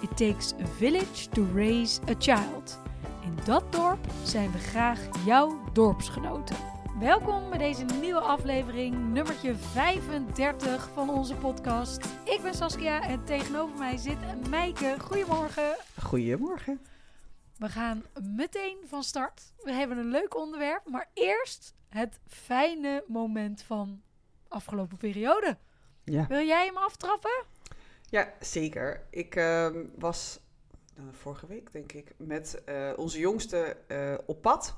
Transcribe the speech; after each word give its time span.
It 0.00 0.16
takes 0.16 0.52
a 0.60 0.66
village 0.66 1.28
to 1.28 1.46
raise 1.54 2.00
a 2.08 2.14
child. 2.18 2.78
In 3.22 3.38
dat 3.44 3.72
dorp 3.72 4.06
zijn 4.24 4.52
we 4.52 4.58
graag 4.58 5.24
jouw 5.24 5.60
dorpsgenoten. 5.72 6.56
Welkom 6.98 7.48
bij 7.48 7.58
deze 7.58 7.84
nieuwe 7.84 8.20
aflevering, 8.20 9.12
nummertje 9.12 9.54
35 9.56 10.90
van 10.94 11.10
onze 11.10 11.34
podcast. 11.34 12.04
Ik 12.24 12.38
ben 12.42 12.54
Saskia 12.54 13.02
en 13.02 13.24
tegenover 13.24 13.78
mij 13.78 13.96
zit 13.96 14.48
Meike. 14.48 14.96
Goedemorgen. 15.00 15.76
Goedemorgen. 16.02 16.80
We 17.56 17.68
gaan 17.68 18.04
meteen 18.22 18.76
van 18.86 19.02
start. 19.02 19.52
We 19.62 19.72
hebben 19.72 19.98
een 19.98 20.10
leuk 20.10 20.36
onderwerp, 20.36 20.88
maar 20.88 21.10
eerst 21.14 21.74
het 21.88 22.20
fijne 22.26 23.04
moment 23.06 23.62
van 23.62 24.02
afgelopen 24.48 24.96
periode. 24.96 25.58
Ja, 26.04 26.26
Wil 26.26 26.46
jij 26.46 26.66
hem 26.66 26.76
aftrappen? 26.76 27.44
Ja 28.10 28.32
zeker. 28.40 29.02
Ik 29.10 29.34
ehm, 29.36 29.84
was 29.98 30.40
eh, 30.96 31.02
vorige 31.12 31.46
week, 31.46 31.72
denk 31.72 31.92
ik, 31.92 32.12
met 32.16 32.62
eh, 32.64 32.90
onze 32.96 33.18
jongste 33.18 33.76
eh, 33.86 34.14
op 34.26 34.42
pad. 34.42 34.76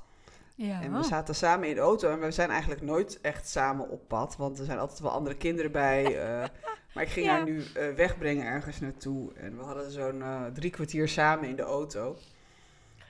Ja. 0.55 0.81
En 0.81 0.93
we 0.97 1.03
zaten 1.03 1.35
samen 1.35 1.69
in 1.69 1.75
de 1.75 1.81
auto. 1.81 2.09
En 2.11 2.19
we 2.19 2.31
zijn 2.31 2.49
eigenlijk 2.49 2.81
nooit 2.81 3.21
echt 3.21 3.49
samen 3.49 3.89
op 3.89 4.07
pad. 4.07 4.35
Want 4.35 4.59
er 4.59 4.65
zijn 4.65 4.79
altijd 4.79 4.99
wel 4.99 5.11
andere 5.11 5.35
kinderen 5.37 5.71
bij. 5.71 6.03
maar 6.93 7.03
ik 7.03 7.09
ging 7.09 7.25
Ja. 7.25 7.31
haar 7.31 7.43
nu 7.43 7.63
wegbrengen 7.95 8.45
ergens 8.45 8.79
naartoe. 8.79 9.33
En 9.33 9.57
we 9.57 9.63
hadden 9.63 9.91
zo'n 9.91 10.23
drie 10.53 10.69
kwartier 10.71 11.07
samen 11.07 11.49
in 11.49 11.55
de 11.55 11.61
auto. 11.61 12.17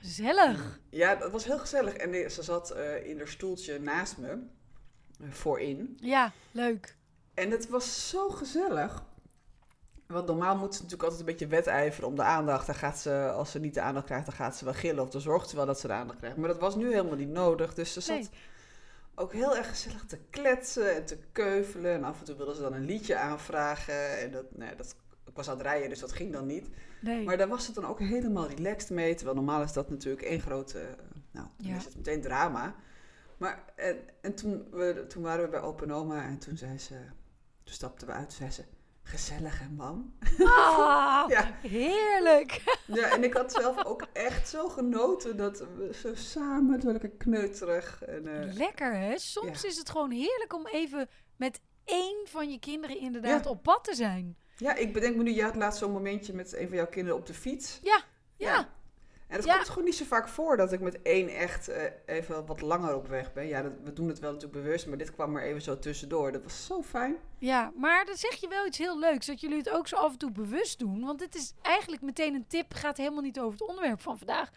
Gezellig. 0.00 0.80
Ja, 0.90 1.14
dat 1.14 1.30
was 1.30 1.44
heel 1.44 1.58
gezellig. 1.58 1.94
En 1.94 2.30
ze 2.30 2.42
zat 2.42 2.74
in 3.04 3.18
haar 3.18 3.28
stoeltje 3.28 3.78
naast 3.80 4.18
me. 4.18 4.38
voorin. 5.28 5.98
Ja, 6.00 6.32
leuk. 6.50 6.96
En 7.34 7.50
het 7.50 7.68
was 7.68 8.08
zo 8.08 8.28
gezellig. 8.28 9.04
Want 10.06 10.26
normaal 10.26 10.56
moet 10.56 10.74
ze 10.74 10.82
natuurlijk 10.82 11.02
altijd 11.02 11.20
een 11.20 11.26
beetje 11.26 11.46
wedijveren 11.46 12.08
om 12.08 12.14
de 12.16 12.22
aandacht. 12.22 12.66
Dan 12.66 12.74
gaat 12.74 12.98
ze, 12.98 13.30
als 13.34 13.50
ze 13.50 13.58
niet 13.60 13.74
de 13.74 13.80
aandacht 13.80 14.06
krijgt, 14.06 14.26
dan 14.26 14.34
gaat 14.34 14.56
ze 14.56 14.64
wel 14.64 14.74
gillen. 14.74 15.02
Of 15.02 15.10
dan 15.10 15.20
zorgt 15.20 15.48
ze 15.48 15.56
wel 15.56 15.66
dat 15.66 15.80
ze 15.80 15.86
de 15.86 15.92
aandacht 15.92 16.18
krijgt. 16.18 16.36
Maar 16.36 16.48
dat 16.48 16.58
was 16.58 16.76
nu 16.76 16.88
helemaal 16.90 17.16
niet 17.16 17.28
nodig. 17.28 17.74
Dus 17.74 17.92
ze 17.92 18.00
zat 18.00 18.16
Nee. 18.16 18.28
ook 19.14 19.32
heel 19.32 19.56
erg 19.56 19.68
gezellig 19.68 20.04
te 20.04 20.18
kletsen 20.30 20.94
en 20.94 21.04
te 21.04 21.18
keuvelen. 21.32 21.92
En 21.92 22.04
af 22.04 22.18
en 22.18 22.24
toe 22.24 22.36
wilde 22.36 22.54
ze 22.54 22.60
dan 22.60 22.72
een 22.72 22.84
liedje 22.84 23.16
aanvragen. 23.16 24.18
En 24.18 24.30
dat, 24.30 24.44
nee, 24.56 24.74
dat, 24.76 24.96
ik 25.26 25.34
was 25.36 25.48
aan 25.48 25.56
het 25.56 25.66
rijden, 25.66 25.88
dus 25.88 25.98
dat 26.00 26.12
ging 26.12 26.32
dan 26.32 26.46
niet. 26.46 26.68
Nee. 27.00 27.24
Maar 27.24 27.36
daar 27.36 27.48
was 27.48 27.66
het 27.66 27.74
dan 27.74 27.86
ook 27.86 27.98
helemaal 27.98 28.48
relaxed 28.48 28.90
mee. 28.90 29.14
Terwijl 29.14 29.36
normaal 29.36 29.62
is 29.62 29.72
dat 29.72 29.90
natuurlijk 29.90 30.22
één 30.24 30.40
grote, 30.40 30.78
nou, 31.30 31.46
dan 31.56 31.66
Ja. 31.66 31.76
is 31.76 31.84
het 31.84 31.96
meteen 31.96 32.20
drama. 32.20 32.74
Maar, 33.36 33.64
en, 33.76 33.96
en 34.20 34.34
toen, 34.34 34.66
we, 34.70 35.04
toen 35.08 35.22
waren 35.22 35.44
we 35.44 35.50
bij 35.50 35.60
Open 35.60 35.90
Oma 35.90 36.24
en 36.24 36.38
toen 36.38 36.56
zei 36.56 36.78
ze, 36.78 36.94
toen 37.64 37.74
stapten 37.74 38.06
we 38.06 38.12
uit, 38.12 38.32
zei 38.32 38.50
ze, 38.50 38.64
gezellig 39.04 39.58
hè 39.58 39.68
mam? 39.76 40.14
Ah, 40.44 41.24
Ja. 41.34 41.54
heerlijk. 41.62 42.62
Ja, 42.86 43.10
en 43.10 43.24
ik 43.24 43.34
had 43.34 43.52
zelf 43.52 43.84
ook 43.84 44.06
echt 44.12 44.48
zo 44.48 44.68
genoten 44.68 45.36
dat 45.36 45.58
we 45.58 45.90
zo 45.94 46.14
samen, 46.14 46.80
door 46.80 46.92
lekker 46.92 47.10
kneuterig. 47.10 48.02
En, 48.02 48.26
eh, 48.48 48.52
Lekker 48.54 48.94
hè? 48.96 49.18
Soms 49.18 49.62
Ja. 49.62 49.68
is 49.68 49.76
het 49.76 49.90
gewoon 49.90 50.10
heerlijk 50.10 50.52
om 50.54 50.66
even 50.66 51.08
met 51.36 51.60
één 51.84 52.26
van 52.28 52.50
je 52.50 52.58
kinderen 52.58 52.98
inderdaad 53.00 53.44
Ja. 53.44 53.50
op 53.50 53.62
pad 53.62 53.84
te 53.84 53.94
zijn. 53.94 54.36
ja, 54.56 54.74
ik 54.74 54.92
bedenk 54.92 55.16
me 55.16 55.22
nu, 55.22 55.30
je 55.34 55.42
had 55.42 55.56
laatst 55.56 55.78
zo'n 55.78 55.92
momentje 55.92 56.34
met 56.34 56.56
een 56.56 56.68
van 56.68 56.76
jouw 56.76 56.86
kinderen 56.86 57.18
op 57.18 57.26
de 57.26 57.34
fiets. 57.34 57.80
Ja. 57.82 58.02
En 59.34 59.40
het 59.40 59.48
Ja. 59.48 59.54
komt 59.56 59.68
gewoon 59.68 59.84
niet 59.84 59.94
zo 59.96 60.04
vaak 60.04 60.28
voor 60.28 60.56
dat 60.56 60.72
ik 60.72 60.80
met 60.80 61.02
één 61.02 61.28
echt 61.28 61.68
eh, 61.68 61.82
even 62.06 62.46
wat 62.46 62.60
langer 62.60 62.94
op 62.96 63.06
weg 63.08 63.32
ben. 63.32 63.46
Ja, 63.46 63.62
dat, 63.62 63.72
we 63.84 63.92
doen 63.92 64.08
het 64.08 64.18
wel 64.18 64.32
natuurlijk 64.32 64.62
bewust, 64.62 64.86
maar 64.86 64.98
dit 64.98 65.10
kwam 65.12 65.36
er 65.36 65.42
even 65.42 65.62
zo 65.62 65.78
tussendoor. 65.78 66.32
Dat 66.32 66.42
was 66.42 66.66
zo 66.66 66.82
fijn. 66.82 67.16
Ja, 67.38 67.72
maar 67.76 68.04
dan 68.04 68.16
zeg 68.16 68.34
je 68.34 68.48
wel 68.48 68.66
iets 68.66 68.78
heel 68.78 68.98
leuks. 68.98 69.26
Dat 69.26 69.40
jullie 69.40 69.58
het 69.58 69.70
ook 69.70 69.88
zo 69.88 69.96
af 69.96 70.12
en 70.12 70.18
toe 70.18 70.30
bewust 70.32 70.78
doen. 70.78 71.04
Want 71.04 71.18
dit 71.18 71.34
is 71.34 71.54
eigenlijk 71.62 72.02
meteen 72.02 72.34
een 72.34 72.46
tip. 72.46 72.74
Gaat 72.74 72.96
helemaal 72.96 73.22
niet 73.22 73.40
over 73.40 73.52
het 73.58 73.68
onderwerp 73.68 74.00
van 74.00 74.18
vandaag. 74.18 74.50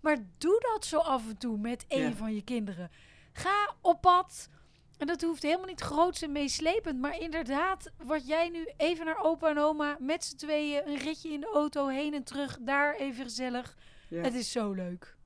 Maar 0.00 0.16
doe 0.38 0.60
dat 0.72 0.84
zo 0.84 0.98
af 0.98 1.28
en 1.28 1.38
toe 1.38 1.58
met 1.58 1.84
één 1.88 2.08
Ja. 2.08 2.12
van 2.16 2.34
je 2.34 2.42
kinderen. 2.44 2.90
Ga 3.32 3.74
op 3.80 4.00
pad. 4.00 4.48
En 4.98 5.06
dat 5.06 5.22
hoeft 5.22 5.42
helemaal 5.42 5.66
niet 5.66 5.80
groots 5.80 6.22
en 6.22 6.32
meeslepend. 6.32 7.00
Maar 7.00 7.18
inderdaad, 7.18 7.90
wat 8.04 8.26
jij 8.26 8.48
nu 8.48 8.68
even 8.76 9.04
naar 9.04 9.22
opa 9.22 9.48
en 9.48 9.58
oma 9.58 9.96
met 10.00 10.24
z'n 10.24 10.36
tweeën 10.36 10.88
een 10.88 10.98
ritje 10.98 11.28
in 11.32 11.40
de 11.40 11.50
auto 11.54 11.86
heen 11.86 12.14
en 12.14 12.22
terug. 12.24 12.58
Daar 12.60 12.94
even 12.94 13.24
gezellig. 13.24 13.76
Ja, 14.12 14.22
Het 14.22 14.34
is 14.34 14.52
zo 14.52 14.72
leuk. 14.72 15.16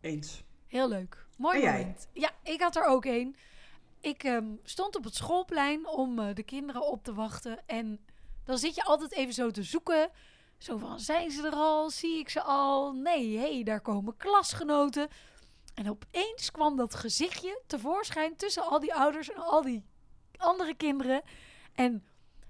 eens. 0.00 0.42
Heel 0.66 0.88
leuk. 0.88 1.26
Mooi 1.36 1.56
En 1.56 1.62
jij? 1.62 1.78
moment. 1.78 2.08
Ja, 2.12 2.30
ik 2.42 2.60
had 2.60 2.76
er 2.76 2.84
ook 2.84 3.04
een. 3.04 3.36
Ik 4.00 4.24
ehm, 4.24 4.46
stond 4.62 4.96
op 4.96 5.04
het 5.04 5.14
schoolplein 5.14 5.86
om 5.88 6.18
eh, 6.18 6.34
de 6.34 6.42
kinderen 6.42 6.86
op 6.86 7.04
te 7.04 7.14
wachten. 7.14 7.62
En 7.66 8.04
dan 8.44 8.58
zit 8.58 8.74
je 8.74 8.84
altijd 8.84 9.12
even 9.12 9.34
zo 9.34 9.50
te 9.50 9.62
zoeken. 9.62 10.10
Zo 10.58 10.76
van, 10.76 11.00
zijn 11.00 11.30
ze 11.30 11.46
er 11.46 11.52
al? 11.52 11.90
Zie 11.90 12.18
ik 12.18 12.28
ze 12.28 12.42
al? 12.42 12.92
Nee, 12.92 13.36
hé, 13.38 13.54
hey, 13.54 13.62
daar 13.62 13.80
komen 13.80 14.16
klasgenoten. 14.16 15.08
En 15.74 15.90
opeens 15.90 16.50
kwam 16.50 16.76
dat 16.76 16.94
gezichtje 16.94 17.62
tevoorschijn 17.66 18.36
tussen 18.36 18.62
al 18.66 18.80
die 18.80 18.94
ouders 18.94 19.30
en 19.30 19.42
al 19.42 19.62
die 19.62 19.84
andere 20.36 20.74
kinderen. 20.74 21.22
En 21.74 22.04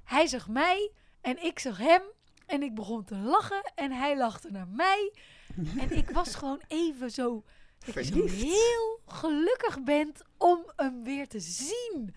hij 0.05 0.27
zag 0.27 0.49
mij 0.49 0.91
en 1.21 1.45
ik 1.45 1.59
zag 1.59 1.79
hem. 1.79 2.03
En 2.47 2.63
ik 2.63 2.75
begon 2.75 3.05
te 3.05 3.17
lachen 3.17 3.73
en 3.75 3.93
hij 3.93 4.17
lachte 4.17 4.51
naar 4.51 4.69
mij. 4.69 5.13
En 5.83 5.91
ik 5.97 6.11
was 6.11 6.35
gewoon 6.35 6.61
even 6.69 7.11
zo 7.11 7.45
dat 7.79 7.95
je 7.95 8.05
zo 8.05 8.27
heel 8.27 9.01
gelukkig 9.07 9.83
bent 9.83 10.23
om 10.39 10.73
hem 10.77 11.03
weer 11.05 11.29
te 11.29 11.41
zien. 11.41 12.15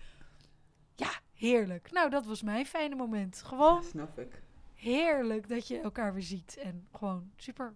Ja, 0.96 1.10
heerlijk. 1.34 1.90
Nou, 1.92 2.10
dat 2.10 2.26
was 2.26 2.42
mijn 2.42 2.66
fijne 2.66 2.94
moment. 2.94 3.42
Gewoon 3.42 3.82
Snap 3.82 4.18
ik. 4.18 4.42
heerlijk 4.74 5.48
dat 5.48 5.68
je 5.68 5.78
elkaar 5.80 6.12
weer 6.14 6.22
ziet. 6.22 6.56
En 6.56 6.88
gewoon 6.92 7.30
super. 7.36 7.74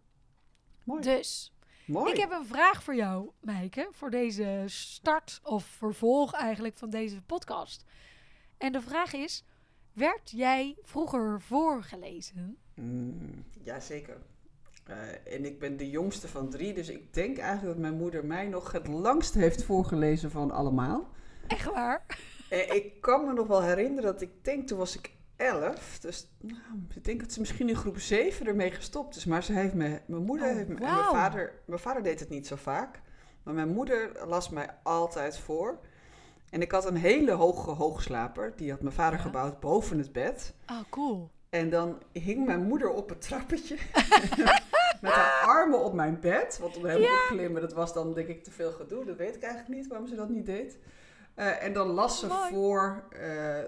Mooi. 0.84 1.02
Dus, 1.02 1.52
Mooi. 1.86 2.12
ik 2.12 2.18
heb 2.18 2.30
een 2.30 2.46
vraag 2.46 2.82
voor 2.82 2.94
jou, 2.94 3.30
Meike. 3.40 3.88
Voor 3.92 4.10
deze 4.10 4.64
start 4.66 5.40
of 5.42 5.64
vervolg 5.64 6.32
eigenlijk 6.32 6.74
van 6.76 6.90
deze 6.90 7.22
podcast. 7.22 7.84
En 8.58 8.72
de 8.72 8.80
vraag 8.80 9.12
is, 9.12 9.44
werd 9.92 10.30
jij 10.30 10.76
vroeger 10.82 11.40
voorgelezen? 11.40 12.56
Mm, 12.74 13.44
Jazeker. 13.62 14.20
Eh 14.84 15.34
en 15.34 15.44
ik 15.44 15.58
ben 15.58 15.76
de 15.76 15.90
jongste 15.90 16.28
van 16.28 16.50
drie, 16.50 16.74
dus 16.74 16.88
ik 16.88 17.14
denk 17.14 17.38
eigenlijk 17.38 17.72
dat 17.72 17.82
mijn 17.82 17.96
moeder 18.00 18.24
mij 18.24 18.46
nog 18.48 18.72
het 18.72 18.86
langst 18.86 19.34
heeft 19.34 19.62
voorgelezen 19.64 20.30
van 20.30 20.50
allemaal. 20.50 21.08
Echt 21.46 21.64
waar? 21.72 22.04
En 22.50 22.74
ik 22.74 23.00
kan 23.00 23.24
me 23.26 23.32
nog 23.32 23.46
wel 23.46 23.62
herinneren 23.62 24.12
dat 24.12 24.20
ik 24.20 24.44
denk, 24.44 24.66
toen 24.68 24.78
was 24.78 24.96
ik 24.96 25.12
elf. 25.36 25.98
Dus 26.00 26.28
nou, 26.40 26.58
ik 26.94 27.04
denk 27.04 27.20
dat 27.20 27.32
ze 27.32 27.40
misschien 27.40 27.68
in 27.68 27.76
groep 27.76 27.98
7 27.98 28.46
ermee 28.46 28.70
gestopt 28.70 29.16
is. 29.16 29.24
Maar 29.24 29.42
ze 29.42 29.52
heeft 29.52 29.74
me, 29.74 30.00
mijn 30.06 30.22
moeder 30.24 30.48
Oh, 30.48 30.54
heeft 30.54 30.68
me, 30.68 30.74
en 30.74 30.80
wauw. 30.80 30.94
mijn 30.94 31.04
vader, 31.24 31.52
mijn 31.66 31.80
vader 31.80 32.02
deed 32.02 32.20
het 32.20 32.28
niet 32.28 32.46
zo 32.46 32.56
vaak. 32.56 33.00
Maar 33.42 33.54
mijn 33.54 33.68
moeder 33.72 34.10
las 34.26 34.48
mij 34.48 34.68
altijd 34.82 35.38
voor. 35.38 35.78
En 36.50 36.62
ik 36.62 36.70
had 36.72 36.86
een 36.86 36.96
hele 36.96 37.32
hoge 37.32 37.70
hoogslaper. 37.70 38.52
Die 38.56 38.70
had 38.70 38.80
mijn 38.80 38.94
vader 38.94 39.18
Ja. 39.18 39.24
gebouwd 39.24 39.60
boven 39.60 39.98
het 39.98 40.12
bed. 40.12 40.54
Oh, 40.70 40.80
cool. 40.90 41.30
En 41.50 41.70
dan 41.70 42.02
hing 42.12 42.46
mijn 42.46 42.62
moeder 42.62 42.90
op 42.90 43.08
het 43.08 43.20
trappetje. 43.20 43.76
met 45.04 45.12
haar 45.12 45.46
armen 45.46 45.84
op 45.84 45.92
mijn 45.94 46.20
bed. 46.20 46.58
Want 46.60 46.76
om 46.76 46.86
helemaal 46.86 47.18
opklimmen, 47.22 47.60
dat 47.60 47.72
was 47.72 47.92
dan 47.94 48.14
denk 48.14 48.28
ik 48.28 48.44
te 48.44 48.50
veel 48.50 48.72
gedoe. 48.72 49.04
Dat 49.04 49.16
weet 49.16 49.36
ik 49.36 49.42
eigenlijk 49.42 49.74
niet 49.74 49.86
waarom 49.86 50.06
ze 50.06 50.14
dat 50.14 50.28
niet 50.28 50.46
deed. 50.46 50.78
Eh, 51.34 51.62
en 51.62 51.72
dan 51.72 51.86
las 51.88 52.18
ze 52.20 52.26
Mooi. 52.26 52.50
voor. 52.52 53.04
eh, 53.10 53.58
eh, 53.58 53.64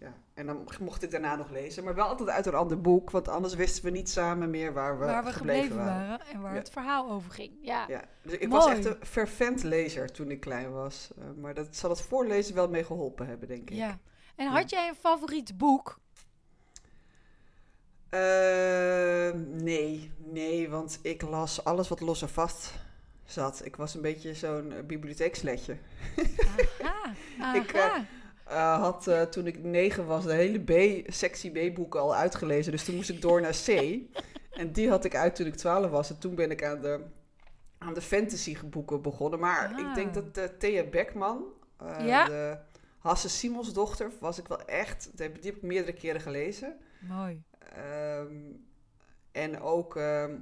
ja. 0.00 0.12
En 0.34 0.46
dan 0.46 0.66
mocht 0.80 1.02
ik 1.02 1.10
daarna 1.10 1.36
nog 1.36 1.50
lezen. 1.50 1.84
Maar 1.84 1.94
wel 1.94 2.06
altijd 2.06 2.28
uit 2.28 2.46
een 2.46 2.54
ander 2.54 2.80
boek. 2.80 3.10
Want 3.10 3.28
anders 3.28 3.54
wisten 3.54 3.84
we 3.84 3.90
niet 3.90 4.10
samen 4.10 4.50
meer 4.50 4.72
waar 4.72 4.98
we, 4.98 5.04
waar 5.04 5.24
we 5.24 5.32
gebleven 5.32 5.76
waren. 5.76 6.08
waren. 6.08 6.26
en 6.32 6.40
waar 6.40 6.52
Ja. 6.52 6.58
het 6.58 6.70
verhaal 6.70 7.10
over 7.10 7.30
ging. 7.30 7.52
Ja. 7.60 7.84
Ja. 7.88 8.00
Dus 8.22 8.32
ik 8.38 8.48
was 8.48 8.66
echt 8.66 8.84
een 8.84 8.96
fervent 9.00 9.62
lezer 9.62 10.12
toen 10.12 10.30
ik 10.30 10.40
klein 10.40 10.72
was. 10.72 11.10
Maar 11.36 11.54
dat 11.54 11.76
zal 11.76 11.90
het 11.90 12.00
voorlezen 12.00 12.54
wel 12.54 12.68
mee 12.68 12.84
geholpen 12.84 13.26
hebben, 13.26 13.48
denk 13.48 13.70
ik. 13.70 13.76
Ja. 13.76 13.98
En 14.36 14.46
had 14.48 14.70
jij 14.70 14.88
een 14.88 14.94
favoriet 14.94 15.58
boek? 15.58 15.98
Eh, 18.14 19.30
nee, 19.62 20.10
nee, 20.18 20.68
want 20.70 20.98
ik 21.02 21.22
las 21.22 21.64
alles 21.64 21.88
wat 21.88 22.00
los 22.00 22.22
en 22.22 22.28
vast 22.28 22.72
zat. 23.24 23.60
Ik 23.64 23.76
was 23.76 23.94
een 23.94 24.00
beetje 24.00 24.34
zo'n 24.34 24.72
eh, 24.72 24.82
bibliotheeksletje. 24.84 25.76
Aha. 26.82 27.54
Ik, 27.60 27.72
eh. 27.72 27.96
Eh, 28.46 28.80
had 28.80 29.10
toen 29.30 29.46
ik 29.46 29.62
negen 29.62 30.06
was 30.06 30.24
de 30.24 30.32
hele 30.32 30.58
B, 30.60 31.02
sectie 31.12 31.50
B-boeken 31.70 32.00
al 32.00 32.14
uitgelezen. 32.14 32.72
Dus 32.72 32.84
toen 32.84 32.94
moest 32.94 33.10
ik 33.10 33.20
door 33.22 33.40
naar 33.40 33.56
C. 33.66 33.68
En 34.54 34.72
die 34.72 34.88
had 34.88 35.04
ik 35.04 35.14
uit 35.14 35.34
toen 35.36 35.46
ik 35.46 35.54
12 35.54 35.90
was. 35.90 36.10
En 36.10 36.18
toen 36.18 36.34
ben 36.34 36.50
ik 36.50 36.64
aan 36.64 36.80
de, 36.80 37.00
aan 37.78 37.94
de 37.94 38.00
fantasy 38.00 38.56
boeken 38.64 39.02
begonnen. 39.02 39.38
Maar 39.40 39.72
Ah. 39.74 39.78
ik 39.88 39.94
denk 39.94 40.14
dat 40.34 40.60
Thea 40.60 40.84
Beckman, 40.84 41.44
Ja. 41.98 42.24
de 42.24 42.56
Hasse 42.98 43.28
Simons 43.28 43.72
dochter, 43.72 44.10
was 44.20 44.38
ik 44.38 44.48
wel 44.48 44.60
echt... 44.64 45.10
Die 45.14 45.26
heb 45.26 45.34
die 45.34 45.44
heb 45.50 45.56
ik 45.56 45.62
meerdere 45.62 45.92
keren 45.92 46.20
gelezen. 46.20 46.76
Mooi. 47.00 47.42
Ehm, 47.72 48.52
en 49.32 49.60
ook 49.60 49.96
ehm, 49.96 50.38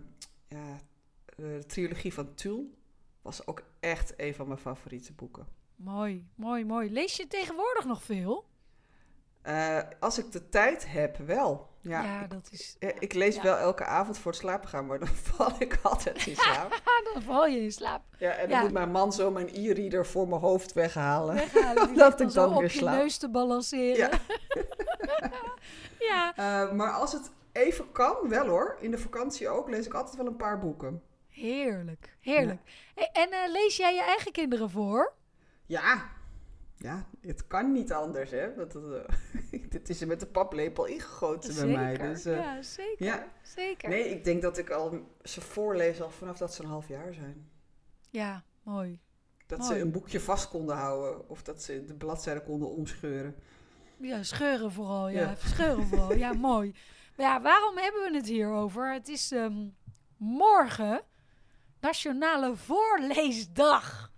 ja, 0.49 0.81
de 1.37 1.65
trilogie 1.67 2.15
van 2.15 2.35
Tulle 2.35 2.67
was 3.23 3.47
ook 3.47 3.63
echt 3.81 4.15
een 4.17 4.35
van 4.35 4.47
mijn 4.47 4.59
favoriete 4.59 5.13
boeken. 5.13 5.47
Mooi, 5.77 6.27
mooi, 6.35 6.65
mooi. 6.65 6.91
Lees 6.91 7.17
je 7.17 7.27
tegenwoordig 7.27 7.85
nog 7.85 8.03
veel? 8.03 8.51
Eh, 9.43 9.79
als 10.01 10.19
ik 10.19 10.33
de 10.33 10.49
tijd 10.49 10.89
heb, 10.89 11.17
wel. 11.17 11.71
Ja, 11.81 12.27
dat 12.27 12.49
is... 12.51 12.77
Eh, 12.79 12.89
Ik 12.99 13.13
lees 13.15 13.35
Ja. 13.37 13.43
wel 13.43 13.57
elke 13.57 13.85
avond 13.85 14.19
voor 14.19 14.31
het 14.33 14.41
slapen 14.41 14.69
gaan, 14.69 14.87
maar 14.87 14.99
dan 14.99 15.09
val 15.33 15.53
ik 15.59 15.79
altijd 15.83 16.27
in 16.27 16.37
slaap. 16.37 16.81
Dan 17.13 17.23
val 17.23 17.47
je 17.47 17.61
in 17.61 17.73
slaap. 17.73 18.03
Ja, 18.19 18.31
en 18.31 18.49
dan 18.49 18.57
Ja. 18.59 18.63
moet 18.63 18.73
mijn 18.73 18.91
man 18.91 19.13
zo 19.13 19.31
mijn 19.31 19.49
e-reader 19.53 20.07
voor 20.07 20.29
mijn 20.29 20.41
hoofd 20.41 20.73
weghalen. 20.73 21.35
Weghalen. 21.35 21.95
Dat 21.97 22.21
ik 22.21 22.33
dan 22.33 22.49
weer 22.49 22.57
op 22.57 22.63
je 22.63 22.69
slaap. 22.69 22.95
neus 22.95 23.17
te 23.17 23.29
balanceren. 23.31 23.97
Ja. 23.97 24.11
ja, 25.99 26.33
Eh, 26.37 26.73
maar 26.73 26.91
als 26.93 27.13
het 27.13 27.31
even 27.53 27.93
kan, 27.93 28.29
wel 28.29 28.47
hoor. 28.47 28.77
In 28.81 28.91
de 28.91 28.99
vakantie 28.99 29.49
ook 29.49 29.69
lees 29.71 29.87
ik 29.87 29.95
altijd 29.95 30.17
wel 30.17 30.27
een 30.27 30.37
paar 30.37 30.59
boeken. 30.59 31.03
heerlijk. 31.29 32.17
Heerlijk. 32.21 32.61
Hey, 32.95 33.11
en 33.13 33.31
eh, 33.31 33.53
lees 33.53 33.77
jij 33.77 33.95
je 33.95 34.03
eigen 34.03 34.33
kinderen 34.33 34.71
voor? 34.71 35.13
Ja, 35.67 36.11
ja 36.83 37.07
het 37.21 37.47
kan 37.47 37.73
niet 37.73 37.93
anders, 37.93 38.31
hè. 38.31 38.55
Dat, 38.55 38.73
dat, 38.73 39.07
eh, 39.53 39.63
dit 39.71 39.89
is 39.89 40.01
er 40.01 40.07
met 40.07 40.21
de 40.21 40.27
paplepel 40.27 40.85
ingegoten 40.85 41.55
bij 41.55 41.67
mij. 41.67 41.97
Dus, 41.97 42.25
eh, 42.25 42.37
ja, 42.37 42.63
zeker. 42.63 43.07
ja. 43.07 43.27
Zeker. 43.43 43.89
Nee, 43.89 44.09
ik 44.09 44.25
denk 44.25 44.43
dat 44.43 44.59
ik 44.59 44.71
al 44.71 45.07
ze 45.23 45.41
voorlees 45.41 46.01
al 46.03 46.11
vanaf 46.11 46.39
dat 46.39 46.55
ze 46.55 46.63
een 46.63 46.69
half 46.69 46.89
jaar 46.89 47.15
zijn. 47.15 47.51
Ja, 48.11 48.45
mooi. 48.63 49.01
Dat 49.47 49.59
Mooi. 49.59 49.73
ze 49.73 49.81
een 49.81 49.93
boekje 49.93 50.21
vast 50.21 50.49
konden 50.49 50.77
houden 50.77 51.29
of 51.29 51.43
dat 51.43 51.63
ze 51.63 51.85
de 51.85 51.95
bladzijden 51.95 52.45
konden 52.45 52.69
omscheuren. 52.71 53.35
Ja, 53.97 54.23
scheuren 54.23 54.73
vooral. 54.73 55.09
Ja, 55.09 55.21
Ja. 55.21 55.35
scheuren 55.55 55.87
vooral. 55.87 56.15
Ja, 56.15 56.33
mooi. 56.33 56.75
Maar 57.17 57.27
ja, 57.27 57.43
waarom 57.43 57.77
hebben 57.77 58.11
we 58.11 58.17
het 58.17 58.27
hier 58.27 58.51
over? 58.53 58.93
Het 58.93 59.09
is 59.09 59.33
ehm, 59.33 59.69
morgen 60.17 61.03
Nationale 61.81 62.57
Voorleesdag. 62.57 64.12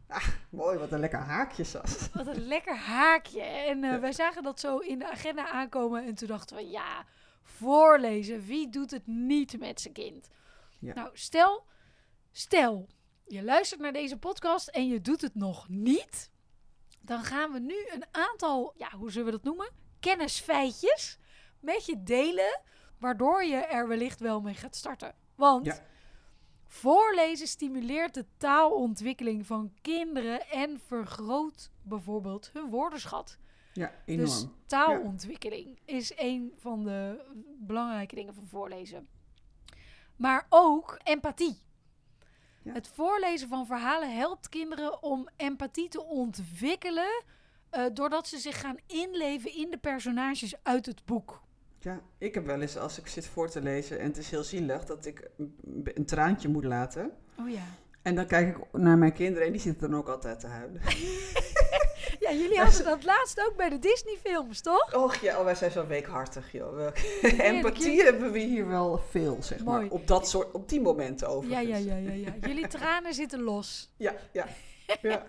Mooi, 0.51 0.79
wat 0.79 0.93
een 0.93 1.01
lekker 1.01 1.19
haakje, 1.19 1.65
Sas. 1.65 2.09
Wat 2.13 2.27
een 2.27 2.47
lekker 2.47 2.77
haakje. 2.77 3.41
En 3.43 3.85
eh, 3.85 3.91
Ja. 3.91 4.01
wij 4.01 4.13
zagen 4.13 4.43
dat 4.43 4.61
zo 4.61 4.79
in 4.79 4.99
de 4.99 5.11
agenda 5.11 5.49
aankomen. 5.51 6.05
En 6.07 6.15
toen 6.15 6.29
dachten 6.29 6.57
we, 6.57 6.69
ja, 6.71 7.05
voorlezen. 7.43 8.45
Wie 8.47 8.69
doet 8.71 8.91
het 8.91 9.07
niet 9.07 9.59
met 9.59 9.81
zijn 9.81 9.95
kind? 9.95 10.29
Ja. 10.81 10.95
Nou, 10.95 11.11
stel, 11.13 11.65
stel, 12.33 12.89
je 13.27 13.43
luistert 13.43 13.81
naar 13.81 13.93
deze 13.93 14.19
podcast 14.19 14.69
en 14.69 14.89
je 14.89 15.01
doet 15.01 15.21
het 15.21 15.35
nog 15.35 15.69
niet. 15.69 16.31
Dan 17.01 17.23
gaan 17.25 17.53
we 17.53 17.59
nu 17.59 17.75
een 17.93 18.05
aantal, 18.11 18.73
ja, 18.77 18.91
hoe 18.91 19.11
zullen 19.11 19.27
we 19.27 19.33
dat 19.33 19.45
noemen? 19.45 19.71
Kennisfeitjes 20.01 21.19
met 21.61 21.87
je 21.87 22.03
delen. 22.03 22.61
Waardoor 22.99 23.45
je 23.45 23.57
er 23.57 23.89
wellicht 23.89 24.21
wel 24.21 24.41
mee 24.41 24.55
gaat 24.55 24.77
starten. 24.77 25.15
Want 25.35 25.67
Ja. 25.67 25.79
Voorlezen 26.75 27.47
stimuleert 27.47 28.15
de 28.15 28.27
taalontwikkeling 28.37 29.47
van 29.47 29.73
kinderen 29.81 30.51
en 30.51 30.81
vergroot 30.87 31.71
bijvoorbeeld 31.83 32.51
hun 32.53 32.71
woordenschat. 32.71 33.39
Ja, 33.73 33.93
enorm. 34.07 34.25
Dus 34.27 34.47
taalontwikkeling 34.67 35.79
is 35.85 36.13
een 36.17 36.53
van 36.57 36.85
de 36.85 37.25
belangrijke 37.59 38.15
dingen 38.15 38.35
van 38.35 38.47
voorlezen. 38.47 39.09
Maar 40.17 40.47
ook 40.49 40.99
empathie. 41.03 41.63
Ja. 42.63 42.73
Het 42.73 42.89
voorlezen 42.89 43.49
van 43.49 43.67
verhalen 43.67 44.17
helpt 44.17 44.49
kinderen 44.49 45.03
om 45.03 45.29
empathie 45.37 45.89
te 45.89 46.05
ontwikkelen. 46.05 47.23
eh, 47.71 47.85
doordat 47.93 48.29
ze 48.29 48.39
zich 48.39 48.61
gaan 48.61 48.77
inleven 48.87 49.55
in 49.55 49.71
de 49.71 49.79
personages 49.79 50.55
uit 50.63 50.87
het 50.87 51.05
boek. 51.05 51.44
Ja, 51.85 52.01
ik 52.19 52.35
heb 52.35 52.47
wel 52.47 52.61
eens 52.61 52.77
als 52.79 52.99
ik 52.99 53.07
zit 53.07 53.27
voor 53.27 53.51
te 53.51 53.63
lezen 53.63 53.99
en 53.99 54.07
het 54.07 54.17
is 54.17 54.31
heel 54.31 54.43
zielig 54.43 54.85
dat 54.85 55.07
ik 55.07 55.31
een, 55.95 56.07
traantje 56.07 56.49
moet 56.49 56.65
laten. 56.65 57.13
Oh 57.39 57.51
ja. 57.51 57.63
En 58.03 58.15
dan 58.15 58.27
kijk 58.27 58.57
ik 58.57 58.65
naar 58.73 58.99
mijn 58.99 59.13
kinderen 59.13 59.47
en 59.47 59.53
die 59.53 59.61
zitten 59.61 59.91
dan 59.91 59.99
ook 59.99 60.09
altijd 60.09 60.41
te 60.41 60.47
huilen. 60.47 60.81
Ja, 62.21 62.33
jullie 62.33 62.59
hadden 62.61 62.85
dat 62.85 63.05
laatst 63.05 63.47
ook 63.47 63.57
bij 63.57 63.69
de 63.69 63.79
Disney-films, 63.79 64.61
toch? 64.61 64.95
Och 64.95 65.15
ja, 65.15 65.39
oh, 65.39 65.45
wij 65.45 65.55
zijn 65.55 65.71
zo 65.71 65.87
weekhartig, 65.87 66.53
joh. 66.53 66.91
Empathie 67.39 68.03
hebben 68.03 68.33
we 68.33 68.39
hier 68.39 68.69
wel 68.69 68.99
veel, 69.11 69.37
zeg 69.41 69.65
Mooi. 69.65 69.81
maar. 69.81 69.91
Op, 69.91 70.07
dat 70.07 70.29
soort, 70.29 70.53
op 70.53 70.69
die 70.69 70.81
momenten 70.81 71.29
Ja, 71.29 71.35
overigens. 71.35 71.85
ja, 71.85 71.97
ja, 71.97 71.97
ja, 71.97 72.13
ja. 72.13 72.35
Jullie 72.49 72.67
tranen 72.67 73.15
zitten 73.15 73.43
los. 73.43 73.93
Ja, 73.97 74.15
ja. 74.33 74.47
ja. 75.03 75.27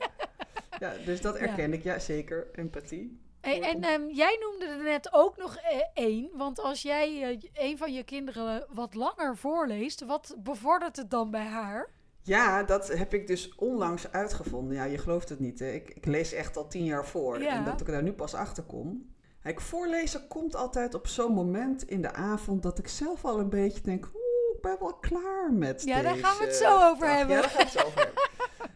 ja 0.80 0.94
dus 1.06 1.22
dat 1.22 1.40
Ja. 1.40 1.46
erken 1.46 1.74
ik, 1.74 1.84
ja 1.84 2.00
zeker. 2.00 2.48
Empathie. 2.54 3.25
Hey, 3.46 3.62
en 3.62 3.84
ehm, 3.84 4.08
jij 4.10 4.38
noemde 4.40 4.66
er 4.66 4.84
net 4.84 5.14
ook 5.14 5.38
nog 5.38 5.56
eh, 5.56 5.80
één. 5.94 6.30
Want 6.34 6.60
als 6.60 6.82
jij 6.82 7.24
eh, 7.24 7.70
een 7.70 7.78
van 7.78 7.94
je 7.94 8.04
kinderen 8.04 8.66
wat 8.70 8.94
langer 8.94 9.38
voorleest, 9.38 10.06
wat 10.06 10.36
bevordert 10.38 10.96
het 10.96 11.10
dan 11.12 11.32
bij 11.32 11.46
haar? 11.46 11.90
Ja, 12.22 12.64
dat 12.64 12.88
heb 12.88 13.14
ik 13.14 13.28
dus 13.28 13.56
onlangs 13.56 14.12
uitgevonden. 14.12 14.76
Ja, 14.76 14.84
je 14.84 14.98
gelooft 14.98 15.30
het 15.30 15.40
niet. 15.40 15.60
Hè? 15.60 15.72
Ik, 15.72 15.90
ik 15.90 16.06
lees 16.06 16.34
echt 16.34 16.58
al 16.58 16.68
tien 16.68 16.84
jaar 16.84 17.06
voor. 17.06 17.42
Ja. 17.42 17.56
En 17.56 17.64
dat 17.64 17.82
ik 17.82 17.88
daar 17.88 18.04
nu 18.04 18.14
pas 18.14 18.34
achter 18.34 18.64
kom. 18.64 19.14
Kijk, 19.42 19.62
voorlezen 19.62 20.28
komt 20.28 20.56
altijd 20.56 20.94
op 20.94 21.08
zo'n 21.08 21.34
moment 21.34 21.90
in 21.90 22.02
de 22.02 22.14
avond 22.14 22.64
dat 22.64 22.80
ik 22.80 22.88
zelf 22.88 23.26
al 23.26 23.40
een 23.40 23.50
beetje 23.50 23.82
denk... 23.82 24.06
Oeh, 24.06 24.56
ik 24.56 24.62
ben 24.62 24.78
wel 24.80 24.94
klaar 24.94 25.54
met 25.54 25.84
Ja, 25.84 26.02
daar 26.02 26.16
gaan 26.16 26.38
we 26.38 26.44
het 26.46 26.56
zo 26.56 26.90
over 26.90 27.08
dag." 27.08 27.18
hebben. 27.18 27.36
Ja, 27.36 27.42
daar 27.42 27.50
gaan 27.50 27.58
we 27.58 27.64
het 27.64 27.72
zo 27.72 27.88
over 27.88 28.00
hebben. 28.00 28.14